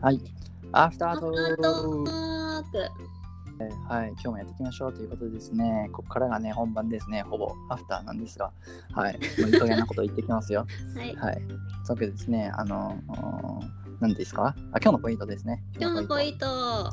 [0.00, 0.14] はい。
[0.14, 0.39] アフター
[0.72, 2.10] アフタトートーク。
[2.10, 3.92] ーク。
[3.92, 4.08] はい。
[4.10, 7.22] 今日もやっていきましょうということでですね、ここからがね、本番ですね。
[7.22, 8.52] ほぼアフターなんですが、
[8.92, 9.14] はい。
[9.14, 10.66] もういい加減なこと言ってきますよ。
[10.96, 11.14] はい。
[11.16, 11.42] はい。
[11.84, 13.68] そうでですね、あの、ー
[14.00, 14.46] 何ですか？
[14.46, 15.62] あ、今日のポイントですね。
[15.78, 16.92] 今日のポイント、は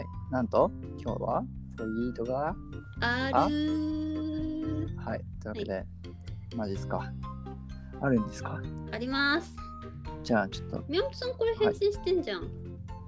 [0.00, 0.04] い。
[0.32, 1.44] なんと、今日は、
[1.76, 2.56] ポイントが、
[3.00, 5.24] あるはい。
[5.40, 5.86] というわけで、
[6.56, 7.12] マジですか。
[8.00, 8.60] あるんですか？
[8.90, 9.54] あります。
[10.24, 12.48] じゃあ、ちょっと、宮本さんこれ返信してんじゃん。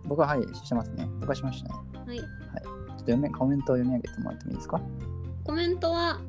[0.09, 1.09] 僕は、はい、してますね。
[1.21, 1.75] 僕はしましたね。
[2.07, 2.18] はい。
[2.18, 4.81] ちょっと読め、コメントを読み上げてもらってもいいですか？
[5.44, 6.21] コメントは、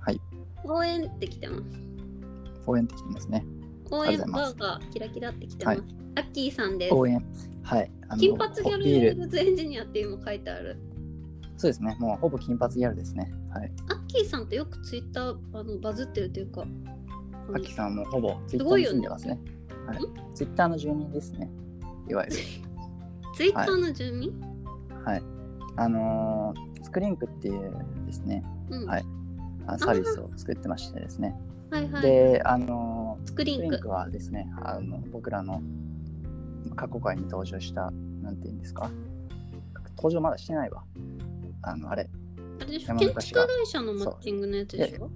[0.00, 0.20] はい。
[0.64, 1.62] 応援ってきてます。
[2.66, 3.44] 応援ってきてますね。
[3.90, 5.78] 応援バーがキラキラってきてます。
[5.78, 5.84] は
[6.16, 6.94] アッキーさんです。
[6.94, 7.24] 応援。
[7.62, 7.90] はい。
[8.08, 8.88] あの金髪ギャル
[9.38, 10.76] エンジニアって今書いてある。
[11.56, 11.96] そうですね。
[11.98, 13.32] もうほぼ金髪ギャルですね。
[13.50, 13.72] はい。
[13.88, 16.64] アッキーさんってよくツイッターあのバズってるというか、
[17.54, 19.40] アキさんもほぼツイッターに住んでますね。
[19.86, 19.98] はい。
[20.34, 21.50] ツイッターの住人ですね。
[22.08, 22.42] いわゆる。
[23.34, 24.32] ツイッターの住民、
[25.04, 25.22] はい。
[25.76, 27.72] あのースクリンクっていう
[28.06, 28.86] ですね、うん。
[28.86, 29.04] はい
[29.66, 31.38] あサービスを作ってましてですね。
[31.70, 32.02] はいはい。
[32.02, 33.88] で、あのースクリンク。
[33.88, 35.62] はですね、あの僕らの
[36.76, 37.90] 過去回に登場した、
[38.22, 38.90] なんていうんですか？
[39.96, 40.82] 登場まだしてないわ。
[41.62, 42.08] あの、あれ。
[42.60, 42.86] あれでしょ？
[42.88, 45.04] 山建築会社のマッチングのやつでしょ？
[45.04, 45.08] あ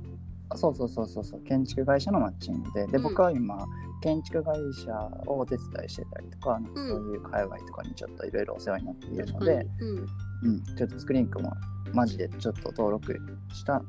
[0.54, 3.66] そうそうそうそうそう、建築会社のマッチングで、で、うん僕は今、
[4.02, 4.92] 建築会社
[5.26, 9.70] をお手伝いしてたりとか、なんかうんそういう界隈とかにちょっといろいろお世話になっているのでに、。
[9.80, 10.50] うん。
[10.50, 11.52] うん、ちょっとスクリーンクも
[11.92, 13.18] マジでちょっと登録
[13.52, 13.82] した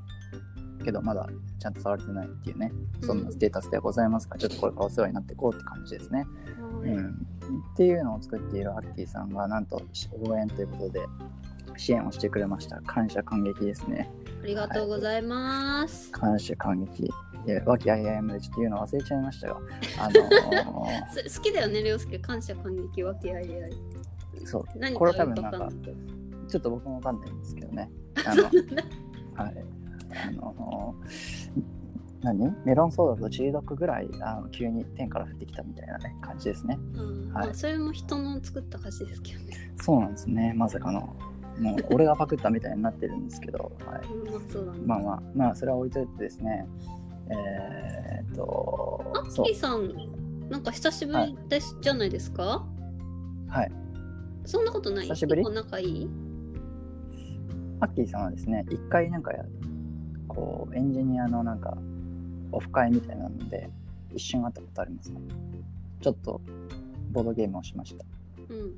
[0.83, 1.27] けど、まだ
[1.59, 6.25] ちゃんと触れてないっていうね、そんなステータスではございますが、ちょっとこれからお世話になっていこうって感じですね。
[6.81, 7.09] はいうん、
[7.73, 9.81] っていうのを作っているアッキーさんが、なんと
[10.29, 11.05] 応援ということで、
[11.77, 12.79] 支援をしてくれました。
[12.81, 14.09] 感謝感激ですね。
[14.45, 16.11] ありがとうございます。
[16.11, 17.05] 感謝感激。
[17.05, 17.09] い
[17.47, 19.55] や和気あいあいまでちょっと言うの忘れちゃいましたが、
[19.99, 22.19] あのー す好きだよね、涼介。
[22.19, 23.71] 感謝感激わけあいあい。
[24.45, 25.69] そう、何これ多分なんか。
[26.47, 27.89] ちょっと僕もわかんないんですけどね。
[28.23, 28.49] あの、は
[29.49, 29.65] い。
[30.27, 31.63] あのー
[32.21, 32.55] 何？
[32.65, 36.77] メロンソーダとチリドッグぐらいあの急に天から降ってきたみたいなね感じですね。
[36.93, 39.73] うんはいまあそれも人の作った歌詞ですけどね。
[39.81, 40.53] そうなんですね。
[40.55, 41.15] まさかの。
[41.59, 44.07] もう俺がパクったみたいになってるんですけど、はい。
[44.07, 44.99] うんまあ。
[44.99, 46.67] まあまあ、まあ、それは置いといてですね。
[47.29, 49.55] えーっとア、ッキー。
[49.55, 52.65] さん、なんか久しぶりです、じゃないですか
[53.47, 53.71] はい。
[54.45, 55.07] そんなことない？
[55.07, 55.43] 久しぶり？
[55.43, 56.09] 仲いい？
[57.79, 59.43] アッキーさんはですね、一回なんかや、
[60.27, 61.77] こう、エンジニアのなんか、
[62.51, 63.69] オフ会みたいなので、
[64.13, 65.19] 一瞬会ったことありますね。
[66.01, 66.41] ちょっと、
[67.11, 68.05] ボードゲームをしました。
[68.49, 68.75] うん。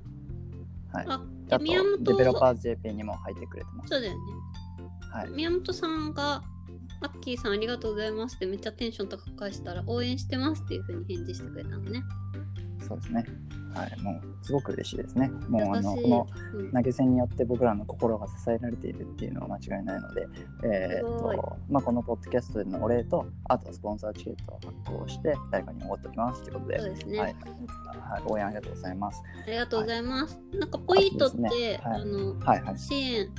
[0.94, 1.06] はい。
[1.08, 3.90] あ、あと、宮本デベロパーズ JP にも入ってくれてます。
[3.90, 4.20] そうだよね。
[5.12, 5.30] はい。
[5.32, 6.44] 宮本さんが、
[7.02, 12.04] アッキーさんありがとうございますってめっちゃテンション高く返したら、応援してますっていう風に返事してくれたのね。
[12.88, 13.26] そうですね。
[13.78, 14.02] はい。
[14.02, 15.30] もう、すごく嬉しいですね。
[15.50, 20.28] もう、あの、このうん投げ銭によって僕らの心が支えられているっていうのは間違いないので、
[20.64, 27.20] えーと、まあ、このポッドキャストでのお礼と、あとはスポンサーチケットを発行して、誰かにおごっておきますということで、そうですね。
[27.20, 29.24] はい、はい、応援ありがとうございます。
[29.46, 30.40] ありがとうございます。
[30.54, 32.78] なんかポイントって、ねはいあのはいはい。
[32.78, 33.30] 支援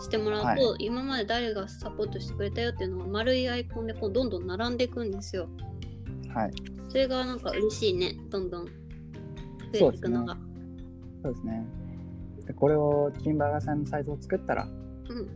[0.00, 5.48] してもらうと、は今まで誰がサポートしてくれたよっていうのが丸いアイコンでこうどんどん並んでいくんですよ。
[6.34, 6.52] はい。
[6.88, 8.16] それがなんか嬉しいね。
[8.30, 8.68] どんどん
[9.72, 10.36] 増えていくのが。
[11.22, 11.66] そうですね。
[12.46, 14.68] でこれをキンバーガーさんのサイトを作ったら、
[15.08, 15.28] うん。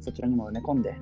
[0.00, 0.96] そちらにも埋め込んで、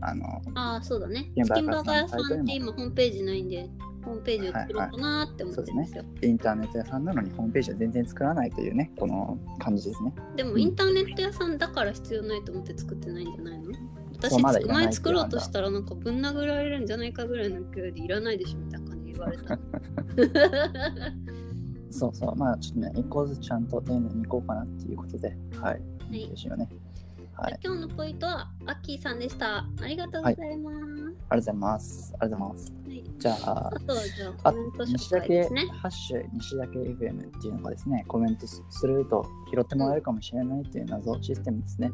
[0.00, 1.30] あの、ああ、そうだね。
[1.36, 3.70] チキンバーガー屋さんって今ホームページないんで、
[4.04, 6.04] ホームページを作ろうかなって思ってるんですよ。
[6.22, 10.12] インターネット屋さんなのにホームページは全然作らないというね、この感じですね。
[10.36, 13.72] でもインターネット屋さんだから必要ないと思って作ってないんじゃないの？
[14.16, 19.58] 私ま前作ろうとしたらなんかぶん殴られるんじゃないかぐらいの勢いでいらないでしょみたいな感じで言われた。
[21.90, 25.80] そうそう、まあちょっとね、一個ずつちゃんと丁寧にいこうかなっていうことで、はい。
[26.10, 26.68] はいよね。
[27.34, 27.52] はい。
[27.54, 29.58] あり今日のポイントはアッキーさんでした。
[29.58, 30.76] ありがとうございます。
[30.76, 32.14] がとうございます。
[32.18, 32.72] ありがとうございます。
[32.72, 35.66] はいじゃああ、とはじゃああコメント西紹介で岳、すね。
[35.82, 41.90] ハッシュ西岳 FM っていうのがですね、コメントすすると拾ってもらえるかもしれないっていう謎システムですね。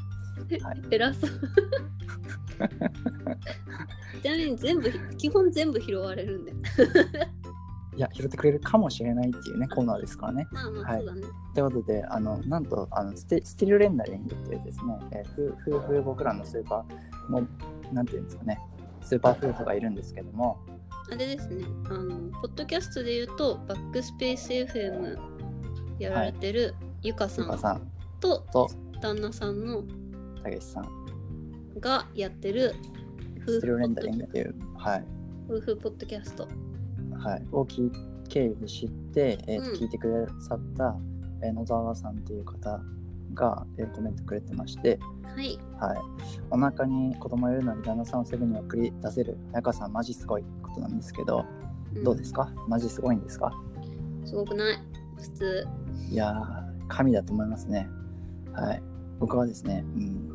[0.62, 1.30] はい偉そう。
[4.22, 6.52] ちなみに全部、基本全部拾われるんで。
[7.96, 10.46] いや、拾ってくれるかもしれないっていうね、コーナーですからね。
[10.52, 11.22] まあまあ、はいね。
[11.54, 18.60] ということで、あのなんとあのステ、スティルレンダリングっていうですね、えー夫夫婦僕らのスーパー、もう、なんていうんですかね、
[19.00, 20.58] スーパー夫婦がいるんですけども、
[21.10, 21.64] あれですね。
[21.88, 25.16] あの、ポッドキャストで言うと、バックスペース FM
[25.98, 28.68] やられてるゆかさんゆかさんとと
[29.00, 29.84] 旦那さんの
[30.42, 30.88] たけしさん、
[31.80, 32.74] がやってる
[33.46, 35.04] スティルレンダ夫婦ポッドリングっていう、はい、
[35.48, 36.48] 夫婦ポッドキャスト。
[37.18, 37.92] はい、を聞い
[38.28, 39.76] 経由で知って、えーとうん。
[39.76, 40.96] 聞いてくださった、
[41.42, 42.80] えー野沢さんっていう方
[43.34, 45.58] が、えーコメントくれてまして、はい。
[45.78, 45.98] はい、
[46.50, 49.36] お腹に子供いるのに旦那さんをセブンに送り出せる。
[49.52, 51.44] 早川さんマジすごいことなんですけど、
[51.94, 52.04] ん。
[52.04, 52.52] どうですか？
[52.68, 53.52] マジすごいんですか？
[54.24, 54.78] すごくない？
[55.16, 55.68] 普通。
[56.10, 57.88] いやー神だと思いますね。
[58.52, 58.82] はい。
[59.18, 60.34] 僕はですね、うん、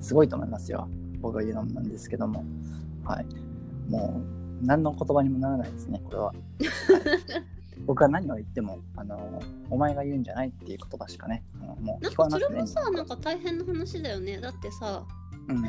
[0.00, 0.88] すごいと思いますよ。
[1.20, 2.44] 僕が言うのもなんですけども。
[3.04, 3.26] はい。
[3.88, 6.36] もう何の言葉にもならないですねこれは、はい
[7.86, 9.40] 僕は何を言ってもあの
[9.70, 14.40] お前が言うんじゃないっていう言葉しかねもうなん聞こかえますねそれもさ、なんか大変な話だよね。
[14.40, 15.06] だってさ、
[15.48, 15.64] うん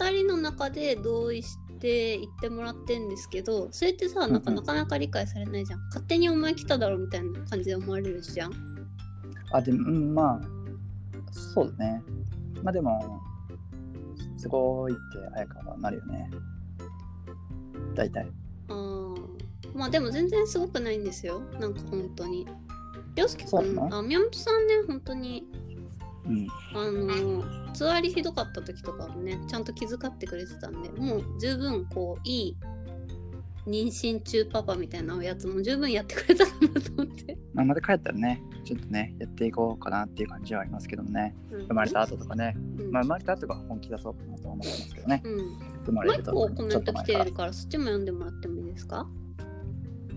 [0.00, 5.80] 2人の中で同意して言ってもらってんですけど、それってさ、なんかうんうんなかなか理解されないじゃん。
[5.88, 8.52] 勝手にお前来ただろみたいな感じで思われるじゃん。
[9.50, 12.02] あ、でも、うん、まあ、そうだね。
[12.62, 13.20] まあでも、
[14.36, 15.00] すごいって
[15.34, 16.30] 綾香はなるよね。
[17.98, 18.26] 大体。
[18.68, 19.18] あー
[19.74, 21.40] まあでも全然すごくないんですよ。
[21.60, 22.46] なんか本当に。
[23.14, 23.98] りょうすけく、そうんなの？
[23.98, 25.44] あ、宮本さんね、本当に、
[26.24, 26.48] うん。
[26.74, 32.56] あの、つわりひどかった時とかもね、ちゃんと気遣ってくれてたんで、もう十分こう、いい
[33.68, 37.38] 妊娠中パパみたいなやつも十分やってくれたかなと思って。
[37.54, 41.34] まあ、また帰ったらね、ちょっとね、やっていこうかなっていう感じはありますけどもね。
[41.50, 42.54] 生まれた後とかね。
[42.78, 45.22] うんまあ、生まれた後が本気出そうかなと思ってますけどね。
[45.24, 45.58] うん。
[45.84, 47.32] 生まもうれるとち一個コメント来ている。
[47.32, 49.08] から、そっちも読んでもらってもいいですか？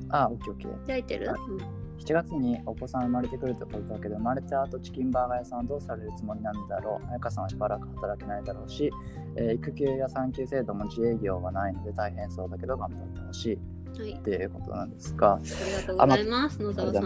[0.10, 0.88] あ、オッケーオッケー。
[0.88, 7.08] 開いてる、はいうん7月にお子さん生まれてくるということだけど、生まれた後チキンバーガー屋さんはどうされるつもりなんだろう。
[7.08, 8.92] 彩香さんはしばらく働けないだろうし、
[9.36, 14.12] えー育休や産休制度も自営業はないので大変そうだけど頑張ってほしいはい。
[14.14, 16.86] っていうことなんですが、ありがとうございます、野沢さん。
[16.86, 17.02] ござい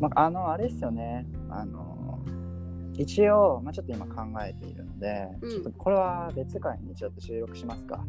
[0.00, 1.26] まあ、あの、あれですよね。
[1.48, 2.18] あの、
[2.98, 8.04] 一応、まあ、ちょっと今考えているので、うんちょっとこれは別回にちょっと収録しますか。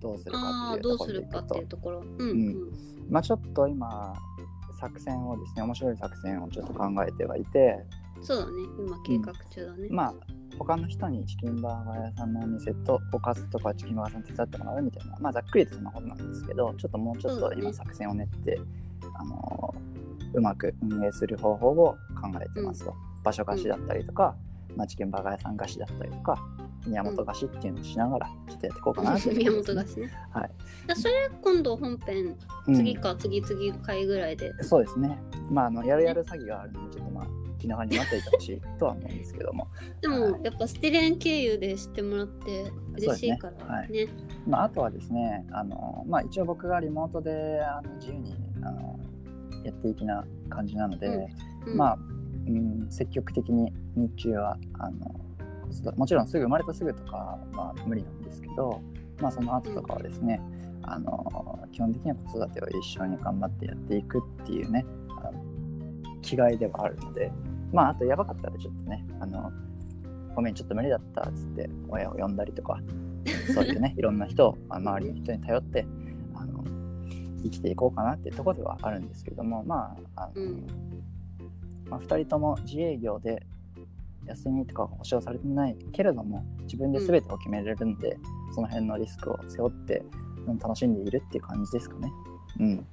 [0.00, 1.32] どうするかっていうとこどうするろでいく
[1.66, 2.72] とかっていう。
[3.10, 4.14] まあ、ちょっと今、
[4.84, 7.78] 作戦をですね、面白い作戦をちょっと考えてはいて、
[8.20, 9.88] そうだね、今計画中だね。
[9.90, 10.14] まあ、
[10.58, 18.60] 他の人にチキンバーガー屋さんのお店とおかずとかチキンバーガー屋さん手伝ってもらうみたいな、まあ、ざっくりとそんなことなんですけど、ちょっともうちょっと今作戦を練って、
[19.14, 19.74] あの
[20.34, 21.96] うまく運営する方法を考
[22.42, 22.94] えてますと。
[23.22, 24.36] 場所貸しだったりとか、
[24.76, 26.38] まあ、チキンバーガー屋さん貸しだったりとか、
[26.86, 30.10] 宮本貸しっていうのをしながら、ちょっとやっていこうかなっていう 宮本がしね。
[30.30, 30.50] はい。
[30.86, 34.52] だそれ今度本編、うん次か次々回ぐらいで。
[34.62, 35.18] そうですね。
[35.50, 37.26] まあ、あのやるやる詐欺があるので、ちょっとまあ、
[37.58, 39.68] 気長に待っていてほしいとは思うんですけども、
[40.00, 44.26] でも、やっぱステレン経由で知ってもらって嬉しいからそうですね。
[44.46, 48.98] まあ、あとはですね、あのまあ、一応僕がリモートであの自由にあの
[49.64, 51.28] やっていきな感じなので、
[51.66, 51.98] うんまあ、
[52.46, 55.23] うん、積極的に日中はあの
[55.96, 58.80] もちろんすぐ生まれたすぐとかは無理なんですけど、
[59.20, 60.40] まあ、その後とかはですね、
[60.82, 64.84] あの基本的には子育てを一緒に頑張ってやっていくっていうね
[65.22, 65.42] あの
[66.22, 67.32] 気概ではあるので、
[67.72, 69.50] まあ、あとやばかったらちょっとねあの
[70.34, 72.80] ごめんちょっと無理だったっつって親を呼んだりとか
[73.54, 75.86] そういうね いろんな人をあ周りの人に頼って
[76.34, 76.64] あの
[77.42, 80.66] 生きていこうかなっていうところではあるんですけどもまああの、うん。
[81.88, 83.46] まあ、2人とも自営業で
[84.26, 88.18] 休みとか保証されてないけれども自分で全てを決めれるんで、
[88.54, 92.12] その辺のリスクを背負って、うん楽しんでいるっていう感じですかね。
[92.60, 92.86] うん。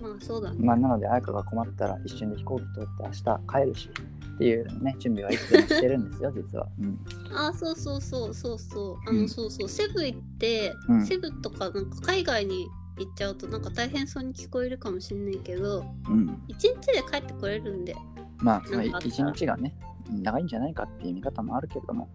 [0.00, 0.56] まあそうだね。
[0.58, 3.90] まあ、なので、彩香が困ったら一瞬で飛行機取って明日帰るし
[4.34, 6.68] っていうね、準備はいつでもしてるんですよ、 実は。
[6.80, 6.98] うん。
[7.36, 8.96] あ、そうそうそうそうそう。
[9.08, 9.68] あの、うんそうそう。
[9.68, 12.66] セブ行って、うんセブとかなんか海外に
[12.98, 16.42] 行っちゃうとなんか大変そうに聞こえるかもしれないけど、うん。
[16.48, 17.94] 一日で帰ってこれるんで。
[18.38, 18.76] まあ、そ
[19.24, 19.74] の日がね、
[20.10, 22.08] 長いんじゃないかっていう見方もあるけれども、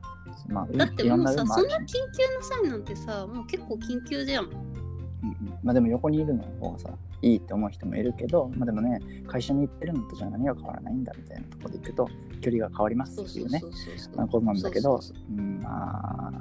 [0.47, 4.45] まあ、だってもうさ、そんな緊急の際なんてさ、もう結構緊急じゃん。
[4.45, 5.59] うんうん。
[5.63, 6.89] まあでも横にいるの方がさ
[7.21, 12.09] いいって思う人もいるけど、まあ、でもね会社に行ってるのとじゃあ何が変わらないんだみたいなところで行くと
[12.41, 13.61] 距離が変わりますっていうね。
[13.61, 14.99] ことなんだけど
[15.61, 16.31] まあ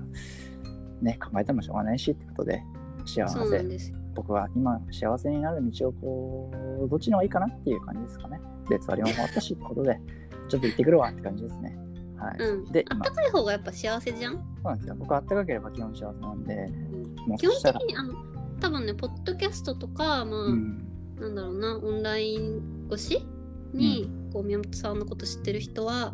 [1.01, 2.63] ね考えてもしょうがないしってことで
[3.05, 3.99] 幸そうそうなんせですよ。
[4.15, 6.51] 僕は今幸せになる道をこ
[6.85, 8.41] うどっちの方がいいかなっていう感じですかね。
[8.69, 10.01] でつわりも終わったしってことで
[10.49, 11.77] ちょっと行ってくるわって感じですね。
[12.17, 12.73] はい、うん。
[12.73, 12.97] で今。
[12.97, 14.35] あったかい方がやっぱ幸せじゃん？
[14.35, 14.97] そうなんですよ。
[14.99, 16.55] 僕はあったかければ基本幸せなんで。
[16.55, 16.89] う
[17.33, 18.15] ん基本的にあの
[18.61, 20.89] 多分ねポッドキャストとかまあ、うん。
[21.21, 23.25] なんだろうなオンライン越し
[23.73, 26.13] に、こう宮本さんのこと知ってる人は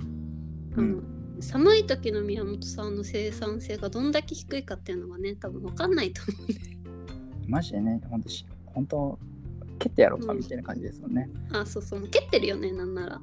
[0.77, 1.03] あの、うん。
[1.41, 6.55] 寒い時の宮本さんの生産性がどんだけ低いかっていうのがね多分分かんないと思うんで。
[7.47, 9.19] マジでね、本当し、本当
[9.79, 11.31] 蹴ってやろうかみたいな感じですもんね。
[11.53, 12.01] あそうそう。
[12.01, 13.21] もう蹴ってるよねなんなら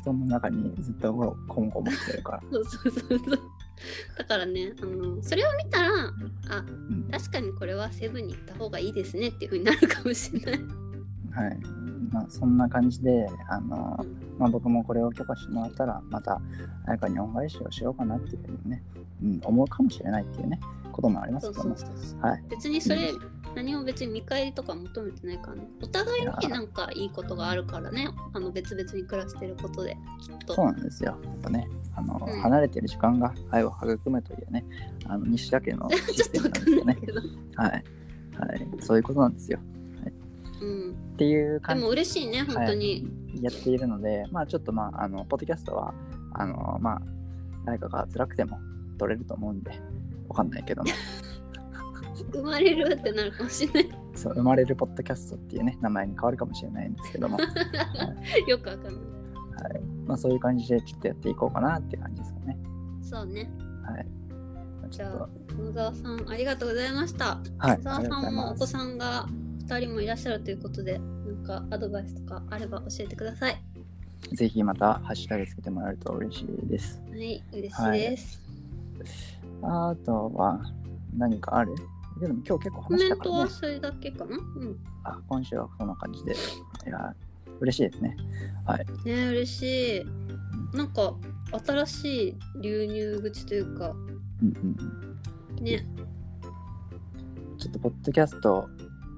[0.00, 2.42] 布団の中にずっとこもこもってるから。
[2.50, 3.40] そうそうそうそう
[4.18, 5.88] だからねあのそれを見たら
[6.50, 10.60] あうん、確かにこれはセブンに行った方がいいですねっていう風になるかもしれない
[11.32, 11.58] はい。
[12.12, 16.40] まあ、そんな感じで、あのう、んまあ、僕もこれを許可してもらったら、また、
[16.86, 18.82] 彩香に恩返しをしようかなっていうふうにね、
[19.22, 20.60] うん、思うかもしれないっていうね、
[20.92, 21.76] こともありますけども。
[21.76, 22.44] そうそうそうはい。
[22.48, 23.12] 別にそれ、
[23.54, 25.68] 何も別に見返りとか求めてないからね。
[25.82, 28.08] お互いになんかいいことがあるからね。
[28.32, 30.54] あの別々に暮らしてることできっと。
[30.54, 31.18] そうなんですよ。
[31.22, 32.40] やっぱね、あの、うん。
[32.40, 34.64] 離れてる時間が愛を育むというね、
[35.06, 36.82] あの西田家のシ ちょステムっとわかなんですよね。
[36.82, 37.20] んないけど、
[37.56, 37.70] はい。
[37.70, 37.78] は
[38.56, 38.68] い。
[38.80, 39.58] そういうことなんですよ。
[40.60, 41.84] うん、っていうで感じ。
[41.84, 45.94] も嬉しいね本当に、やっているので、まあちょっとまあ、あの、ポッドキャストは、
[46.32, 47.02] あの、まあ、
[47.64, 48.58] 誰かが辛くても
[48.98, 49.80] 撮れると思うんで、
[50.28, 50.90] わかんないけども、
[52.30, 57.38] 生まれるってなるかもしれないそう、生まれるポッドキャストっていうね、名前に変わるかもしれないんですけども、
[58.46, 59.80] よくわかんないはい。
[60.06, 62.58] まあそういう感じでちょっとやっていこうかなっていう感じですかね。
[63.02, 63.50] そうね
[63.84, 64.06] はい。
[64.90, 67.40] ちじゃあ、野沢さん、ありがとうございました。
[67.58, 67.76] はい。
[67.78, 68.66] 野沢さんもお子。
[68.66, 69.26] さんが
[69.66, 73.62] 2人もいらっしゃるということで、なんかアドバイスとかあれば教えてください。
[74.32, 77.00] ぜひまたハッシュタグつけてもらえると嬉しいです。
[77.08, 78.40] はい、嬉しいです。
[79.62, 80.60] あとは
[81.16, 81.74] 何かある？
[82.20, 83.40] でも今日結構コメント話したからね。
[83.40, 84.36] はそれだけかな？
[84.36, 84.76] うん。
[85.04, 86.32] あ、今週はそんな感じで。
[86.32, 86.36] い
[86.90, 87.14] や、
[87.60, 88.16] 嬉しいですね。
[88.66, 88.86] はい。
[89.04, 90.76] ね嬉しい。
[90.76, 91.14] なんか、
[91.66, 94.76] 新しい流入口というか、うんうん
[95.58, 95.64] うん。
[95.64, 95.84] ね、
[97.58, 98.68] ちょっとポッドキャスト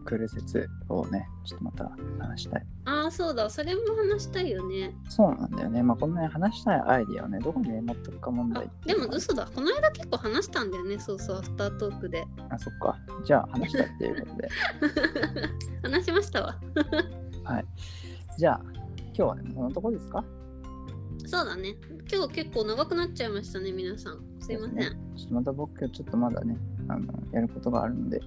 [0.03, 2.67] 来る説をね、ちょっとまた話したい。
[2.85, 4.95] ああ、そうだ、それも話したいよね。
[5.09, 5.83] そうなんだよね。
[5.83, 9.49] まあ、こんなに話したいアイディアをね、どこに持っておくか問題あ、でも嘘だ。
[9.55, 12.25] この間結構話したんだよね、そうそう、アフタートークで。
[12.51, 12.99] あ、そっか。
[13.25, 14.49] じゃあ話したいっていうことで。
[15.83, 16.59] 話しましたわ。
[18.39, 20.25] じゃあ、今日はね、このとこですか？
[21.27, 21.77] そうだね。
[22.13, 24.25] 今日結構長くなっちゃいましたね、皆さん。
[24.41, 24.77] すいません。
[24.77, 26.57] ねちょっとまた僕、ちょっとまだね、
[26.89, 28.21] あの、やることがあるので、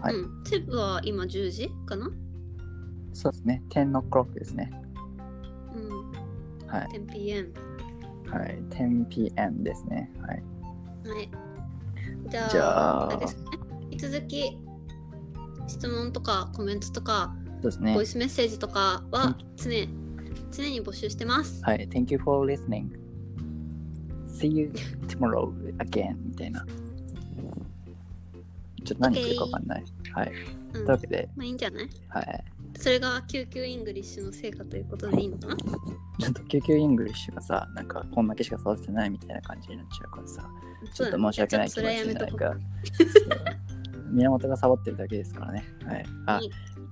[0.00, 0.44] はいうん。
[0.44, 2.10] セブは今10時かな？
[3.12, 4.70] そうですね、10 o'clock ですね。
[5.74, 6.66] うん。
[6.68, 6.88] はい。
[6.92, 7.52] 10pm。
[8.30, 9.62] はい、10 p.m.
[9.62, 10.10] ですね。
[10.20, 10.42] はい。
[11.08, 11.30] はい。
[12.28, 13.20] じゃあ、じゃあ。
[13.90, 14.58] 引き続き、
[15.66, 18.06] 質問とかコメントとか、そうですねボイ。
[18.06, 19.70] スメッセージとかは常
[20.50, 21.62] 常に募集してます。
[21.64, 22.88] はい、Thank you for listening.
[24.26, 24.72] See you
[25.08, 26.66] tomorrow again みたいな。
[28.86, 29.84] ちょっと何言ってるかわかんない。
[30.14, 30.32] はい。
[30.32, 31.88] うんというわけで、まあいいんじゃない？
[32.08, 32.44] はい。
[32.78, 35.56] それが救急イングリッシュの成果ということでいいのかな？
[35.56, 40.48] ちょっと救急イングリッシュがさ、なんかこんだけしか育ってないみたいな感じになっちゃうからさ、
[40.92, 42.26] ちょっと申し訳ない気持ちにな
[44.10, 45.64] 宮本がサボってるだけですからね。
[45.84, 46.06] はい。
[46.26, 46.40] あ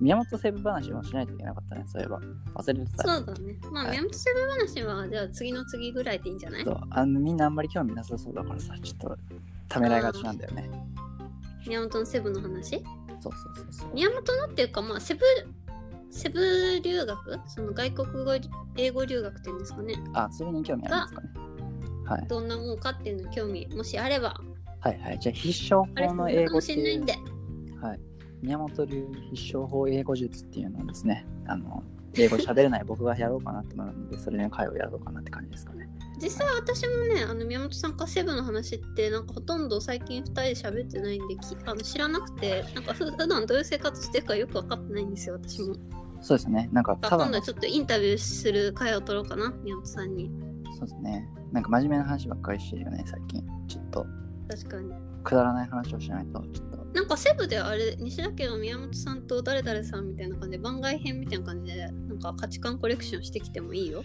[0.01, 2.19] 宮本セブ話もしないといけなかったね、そういえば。
[2.55, 3.03] 忘れてた。
[3.03, 3.57] そうだね。
[3.71, 6.63] まあ、はい宮本セブ話は、じゃあ次の次ぐらいでいいんじゃない？
[6.65, 9.17] そうあのみんなあんまり興味なさそうだからさ、ちょっと
[9.69, 10.69] ためらいがちなんだよね。
[11.67, 12.83] 宮本のセブの話？
[13.19, 13.93] そうそうそうそう。
[13.93, 15.21] 宮本のっていうか、まあ、セブ、
[16.11, 17.39] セブ留学？
[17.47, 18.31] その外国語、
[18.77, 19.95] 英語留学っていうんですかね。
[20.13, 21.29] あ、それに興味ありますかね。
[22.05, 22.27] はい。
[22.27, 24.39] どんなもんかっていうの興味、もしあれば、
[24.79, 25.19] はいはい。
[25.19, 27.13] じゃあ必勝法の英語っていうしれないんで。
[27.81, 27.99] はい。
[28.41, 31.83] 宮本流必勝法英語術っていうのをですね、あの、
[32.17, 35.89] 英語喋れない僕がやろうかなと思うので、それの回をやろうかなって感じですかね。
[36.21, 45.75] 実際私もね、あの宮本さんからセブの話って、なんかほとんど最近2人で喋ってないんで、きあの知らなくて、なんかふ普段どういう生活してるかよく分かってないんですよ、私も。
[46.21, 46.69] そうですね。
[46.71, 50.31] なんか今度はちょっとインタビューする回を取ろうかな、宮本さんに。
[50.77, 51.29] そうですね。
[51.51, 53.43] なんか真面目な話ばっかりしてるよね、最近。
[53.67, 54.05] ちょっと
[54.49, 54.91] 確かに。
[55.23, 56.64] くだらない話をしないと、ちょっと。
[56.95, 64.01] なんかセブであれ、西田家の宮本さんと誰々さんみたいな感じで、番外編みたいな感じで、なんか価値観コレクションしてきてもいいよ。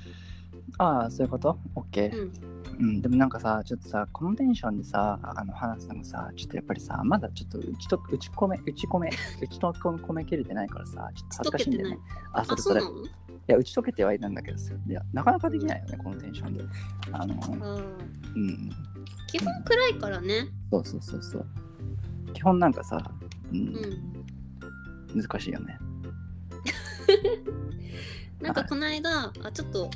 [0.76, 2.12] ああ、そういうこと ?OK。
[2.12, 2.32] うん。
[2.80, 9.10] うん、でもなんかさ、ちょっとさ、このテンションでさ、あの話すのもさ、ちょっとやっぱりさ、まだちょっと打ちと 打ち込め、打ち込め、
[9.40, 11.98] 打ちと込めきれてないからさ、ちょっと恥ずかしいんだよね。
[12.32, 12.80] あ、そあ、れそうれ。
[12.80, 12.90] いの
[13.46, 16.64] や、打ち解けてはいるんだけどさ、いや、なかなかできないよね、このテンションで。
[17.12, 17.34] あの、
[18.34, 18.70] うん、
[19.28, 20.48] 基本暗いからね。
[20.72, 21.46] そうそうそうそう。
[22.34, 22.98] 基本なんかさ、
[23.52, 25.22] うん、うん。
[25.22, 25.78] 難しいよね。
[28.40, 29.90] なんかこの間、あ、ちょっと、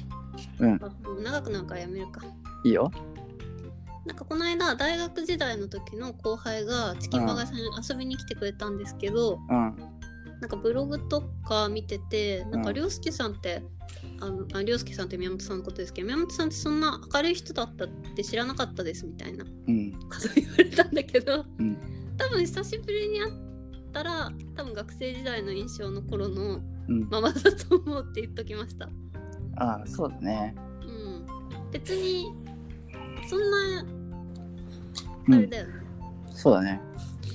[0.59, 0.81] うん
[1.23, 2.23] 長くなるからやめるか。
[2.65, 2.91] いいよ。
[4.05, 9.77] なんかこの間、大学時代の時の後輩がチキンバガさんに遊びに来てくれたんですけど、うん、
[10.41, 13.63] なんかブログとか見てて、なんかうんりょうすけさんって、
[14.21, 23.33] あのありょうすけさんって宮本さんのことですけど、宮本さんってそんな明るい人だったって知らなかったですみたいなうん、こと言われたんだけど、うん多分久しぶりに会っ
[23.93, 27.09] たら、多分学生時代の印象の頃のうん。
[27.09, 28.89] ままだと思うって言っときました。
[29.57, 30.55] ああ、そうだね。
[30.83, 31.71] うん。
[31.71, 32.33] 別に、
[33.27, 33.87] そんな、
[35.29, 35.73] うん、あれだよね。
[36.31, 36.81] そうだね。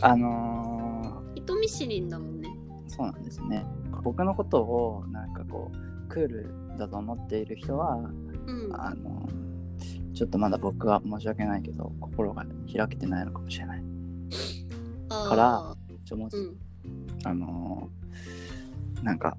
[0.02, 2.50] あの人見知りんだもんね。
[2.88, 3.66] ー、そうなんですね。
[4.00, 9.28] か僕のことをなんかこうクールだと思っている人はうんあの
[10.14, 13.79] ちょっとまだ僕は申し訳ないけど心が開けてないのかもしれない
[15.10, 16.57] からちょもううん。
[17.26, 19.38] あのーなんか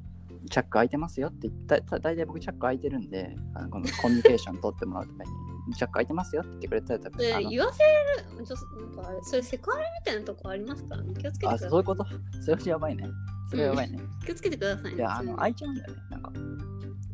[0.48, 5.30] チャック開いてますよって言っただ大体僕チャック開いてるんであのこのコミュニケーション取ってもらうために
[5.76, 10.96] チャック開いてますよって言ってくれたら多分であの言わせるちょなんかそれセクハラみたいなとこありますか？
[10.96, 12.06] らね気をつけてくださいあそういうこと？
[12.40, 13.04] それはやばいね。
[13.50, 16.32] それはやばいね、気をつけてくださいねいやあのの開いちゃうんだよねなんか。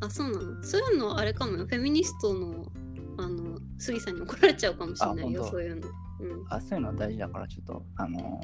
[0.01, 0.63] あそうなの？
[0.63, 1.59] そういうのあれかもよ。
[1.59, 2.71] フェミニストの
[3.19, 5.89] あの杉さんに怒られちゃうかもしれないよそういうの
[6.21, 6.45] うん。
[6.49, 8.41] あそういうの大事だからちょっとあの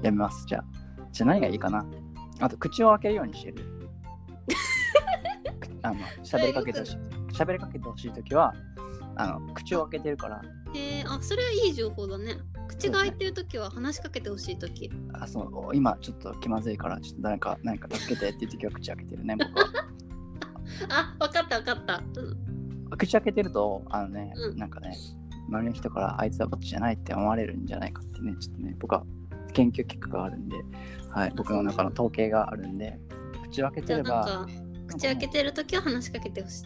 [0.00, 0.46] ーやめます。
[0.46, 0.64] じゃあ
[1.12, 1.84] じゃあ何がいいかな。
[2.40, 3.64] あと口を開けるようにしてる。
[5.82, 6.96] あの喋りかけてほしい。
[7.32, 8.54] 喋りかけてほしいときは
[9.16, 10.42] あの口を開けてるから。
[10.74, 12.36] へえあそれはいい情報だね。
[12.68, 15.76] 口が開いてるときは話しかけてほしいときあそう。
[15.76, 19.66] 今ちょっと気まずいからちょっと誰か何か助けてっていう時は口開けてるね 僕は。
[20.90, 24.56] あわかったわかった、うん、口開けてるとあのね、うん。
[24.58, 24.96] なんかね
[25.48, 29.04] 周りの人からあいつはこっちじゃないって思われるんじゃないかってねちょっとね僕は
[29.52, 30.56] 研究結果があるんで、
[31.10, 32.98] はい、僕の中の統計があるんで
[33.44, 34.46] 口を開けてれば
[34.86, 36.62] 口開けてるときは話しかけてほし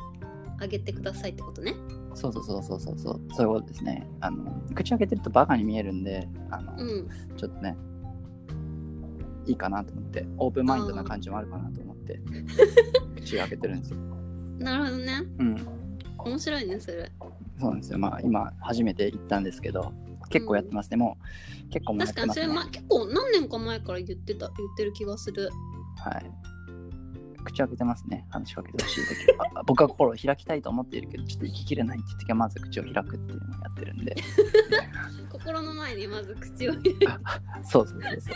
[0.61, 1.75] あげてくださいってことね。
[2.15, 4.07] そうそうそうそうそうそうそういうことですね。
[4.21, 7.09] あの口開けてるとバカに見えるんであの、うん。
[7.37, 7.77] ちょっとね
[9.47, 12.21] いいかなと思ってオープンマインドな感じもあるかなと思って
[13.17, 13.99] 口を開けてるんですよ。
[14.59, 15.23] なるほどね。
[15.39, 15.57] うん。
[16.19, 17.11] 面白いねそれ
[17.61, 17.99] そうなんですよ。
[17.99, 19.93] まあ今初めて行ったんですけど
[20.31, 21.19] 結構やってますね、も
[21.67, 25.51] う結構もうやっ確かにそれ、てま結構何年か前から言ってた言ってる気がする。
[25.97, 26.33] はい。
[27.43, 28.27] 口開けてますね。
[28.31, 29.47] 話しかけてほしい時は。
[29.61, 34.17] あ僕は心を開きたいと思っているけどちょっと息切れないって時はまず口を開くっていうのをやってるんで。
[35.33, 37.13] 心の前にまず口を入れる
[37.63, 38.31] そうそうそうそ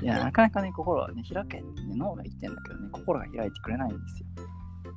[0.00, 0.04] う。
[0.04, 4.26] いやなかなかね心はね開けね脳が言ってんだけどね心が開いてくれないんですよ。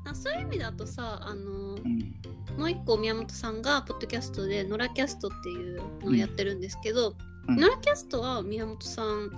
[0.05, 2.15] あそういう意味だとさあのうん
[2.59, 7.15] もう一個宮本さんがポッドキャストで「ノラキャスト」っていうのをやってるんですけど、
[7.47, 7.55] うん。
[7.55, 9.31] ノラキャストは宮本さん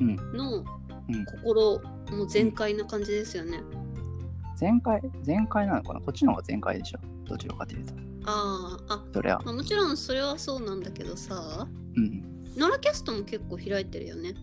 [0.00, 0.16] うん。
[0.36, 1.24] のうん。
[1.40, 3.62] 心も全開な感じですよね。
[4.56, 6.00] 全開全開なのかな？
[6.00, 6.98] こっちの方が全開でしょ。
[7.26, 7.94] どちらかというと。
[8.26, 9.40] あーあ、それは。
[9.44, 12.24] まあ、もちろんそれはそうなんだけどさうん。
[12.56, 14.34] ノラキャストも結構開いてるよね。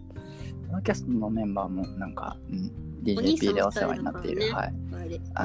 [0.69, 2.71] このキャストのメンバーもなんか、うん
[3.03, 4.45] DJP でお世話になっている、い。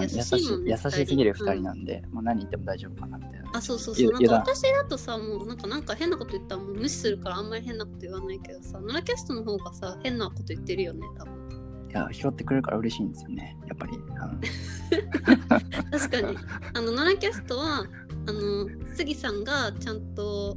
[0.00, 4.12] 優しいもんね優しすぎる2人うんなんで、もう何言っても大丈夫かなみたいなあそうそうそう。
[4.12, 11.36] なんか私だとさもうなんかなんか変なこと言ったらもう無視するからあんまり変なこと言わないけどさノラキャストの方がさ変なこと言ってるよね多分。
[11.88, 13.92] いや拾ってくれるから嬉しいんですよねやっぱり。
[14.18, 14.40] あの。
[15.98, 16.38] 確かに。
[16.74, 17.86] あのノラキャストは
[18.28, 20.56] あの杉さんがちゃんと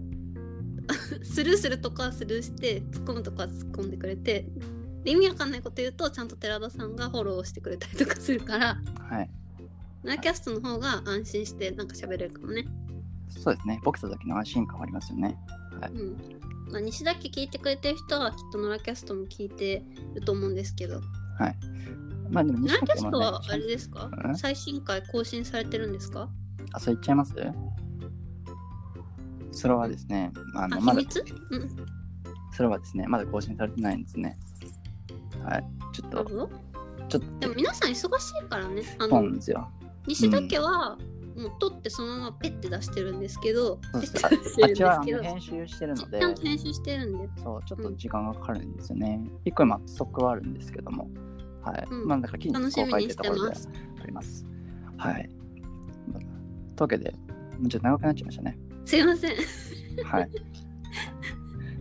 [1.23, 4.47] スルーするとこはスルーして突っ込むとこは突っ込んでくれて
[5.03, 8.77] で意味わかんないこと言うとちゃんと寺田さんがフォローしてくれたりとかするから
[9.09, 9.29] はい。
[10.03, 12.65] ノラキャストの方が安心してなんか喋れるかもね。
[13.27, 13.79] そうですね。
[13.83, 15.37] ボクサー時の安心感はありますよね。
[15.73, 16.17] うん。
[16.71, 19.83] まあ、西田家聞いてくれてる人はきっとノラキャストも聞いて
[20.15, 21.01] ると思うんですけど。
[22.29, 24.09] まあでもノラキャス西垣もねトはあれですか？
[24.25, 24.37] うん？
[24.37, 26.29] 最新回更新されてるんですか？
[26.73, 27.33] あそう言っちゃいます？
[29.51, 31.25] それはですねああのまだ秘密？
[31.51, 31.69] うん。
[32.51, 34.37] それはですねまだ更新されてないんですね
[35.43, 35.63] はい
[35.93, 36.49] ちょっと
[37.07, 39.67] ちょっとでも皆さん忙しいからねあそうなのんですよ
[40.07, 40.97] 西田家は、
[41.39, 49.21] もう取ってそのままペッて出してるんですけどペッて出してるんですけどの編集してるのでちゃんと編集してるんでそう、ちょっと時間がかかるんですよね。
[49.45, 51.07] 一個今、ストックはあるんですけども、
[51.61, 51.87] はい。
[51.89, 53.55] うんまあ、だから近日公開ってところで
[54.01, 54.45] あります。
[54.97, 55.29] はい。
[56.11, 58.57] まあというわけで、ちょっと長くなっちゃいましたね。
[58.85, 59.35] すいません
[60.03, 60.29] はい。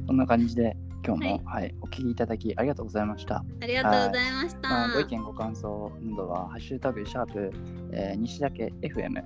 [0.06, 3.44] こんな感じで、今日も、ははい、お聞きいただきありがとうございました。
[3.60, 7.52] ありがとうございました、まあ、ご意見、ご感想などは、ハッシュタグ、シャープ、
[7.92, 9.22] えー、西岳 FM、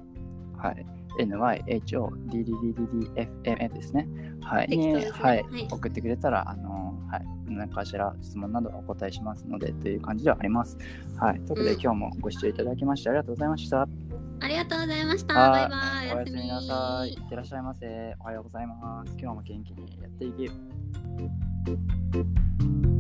[0.56, 0.86] はい、
[1.18, 4.08] NYHODDDDFM ですね。
[4.42, 4.68] はい。
[4.68, 10.78] ねはい、はい送ってくれたら、あのーはい、何かしら質問などお答えしますので、という感じではあります。
[11.18, 11.40] はい。
[11.40, 13.88] ということで、うん今日もご視聴いただきましてありがとうございました。
[14.40, 17.12] ありがとうございましたはいバイバイおやすみなさい。
[17.12, 18.16] いってらっしゃいませ。
[18.20, 19.12] おはようございます。
[19.18, 20.50] 今日も元気にやっていけ。
[21.64, 21.78] Thank
[22.14, 22.91] you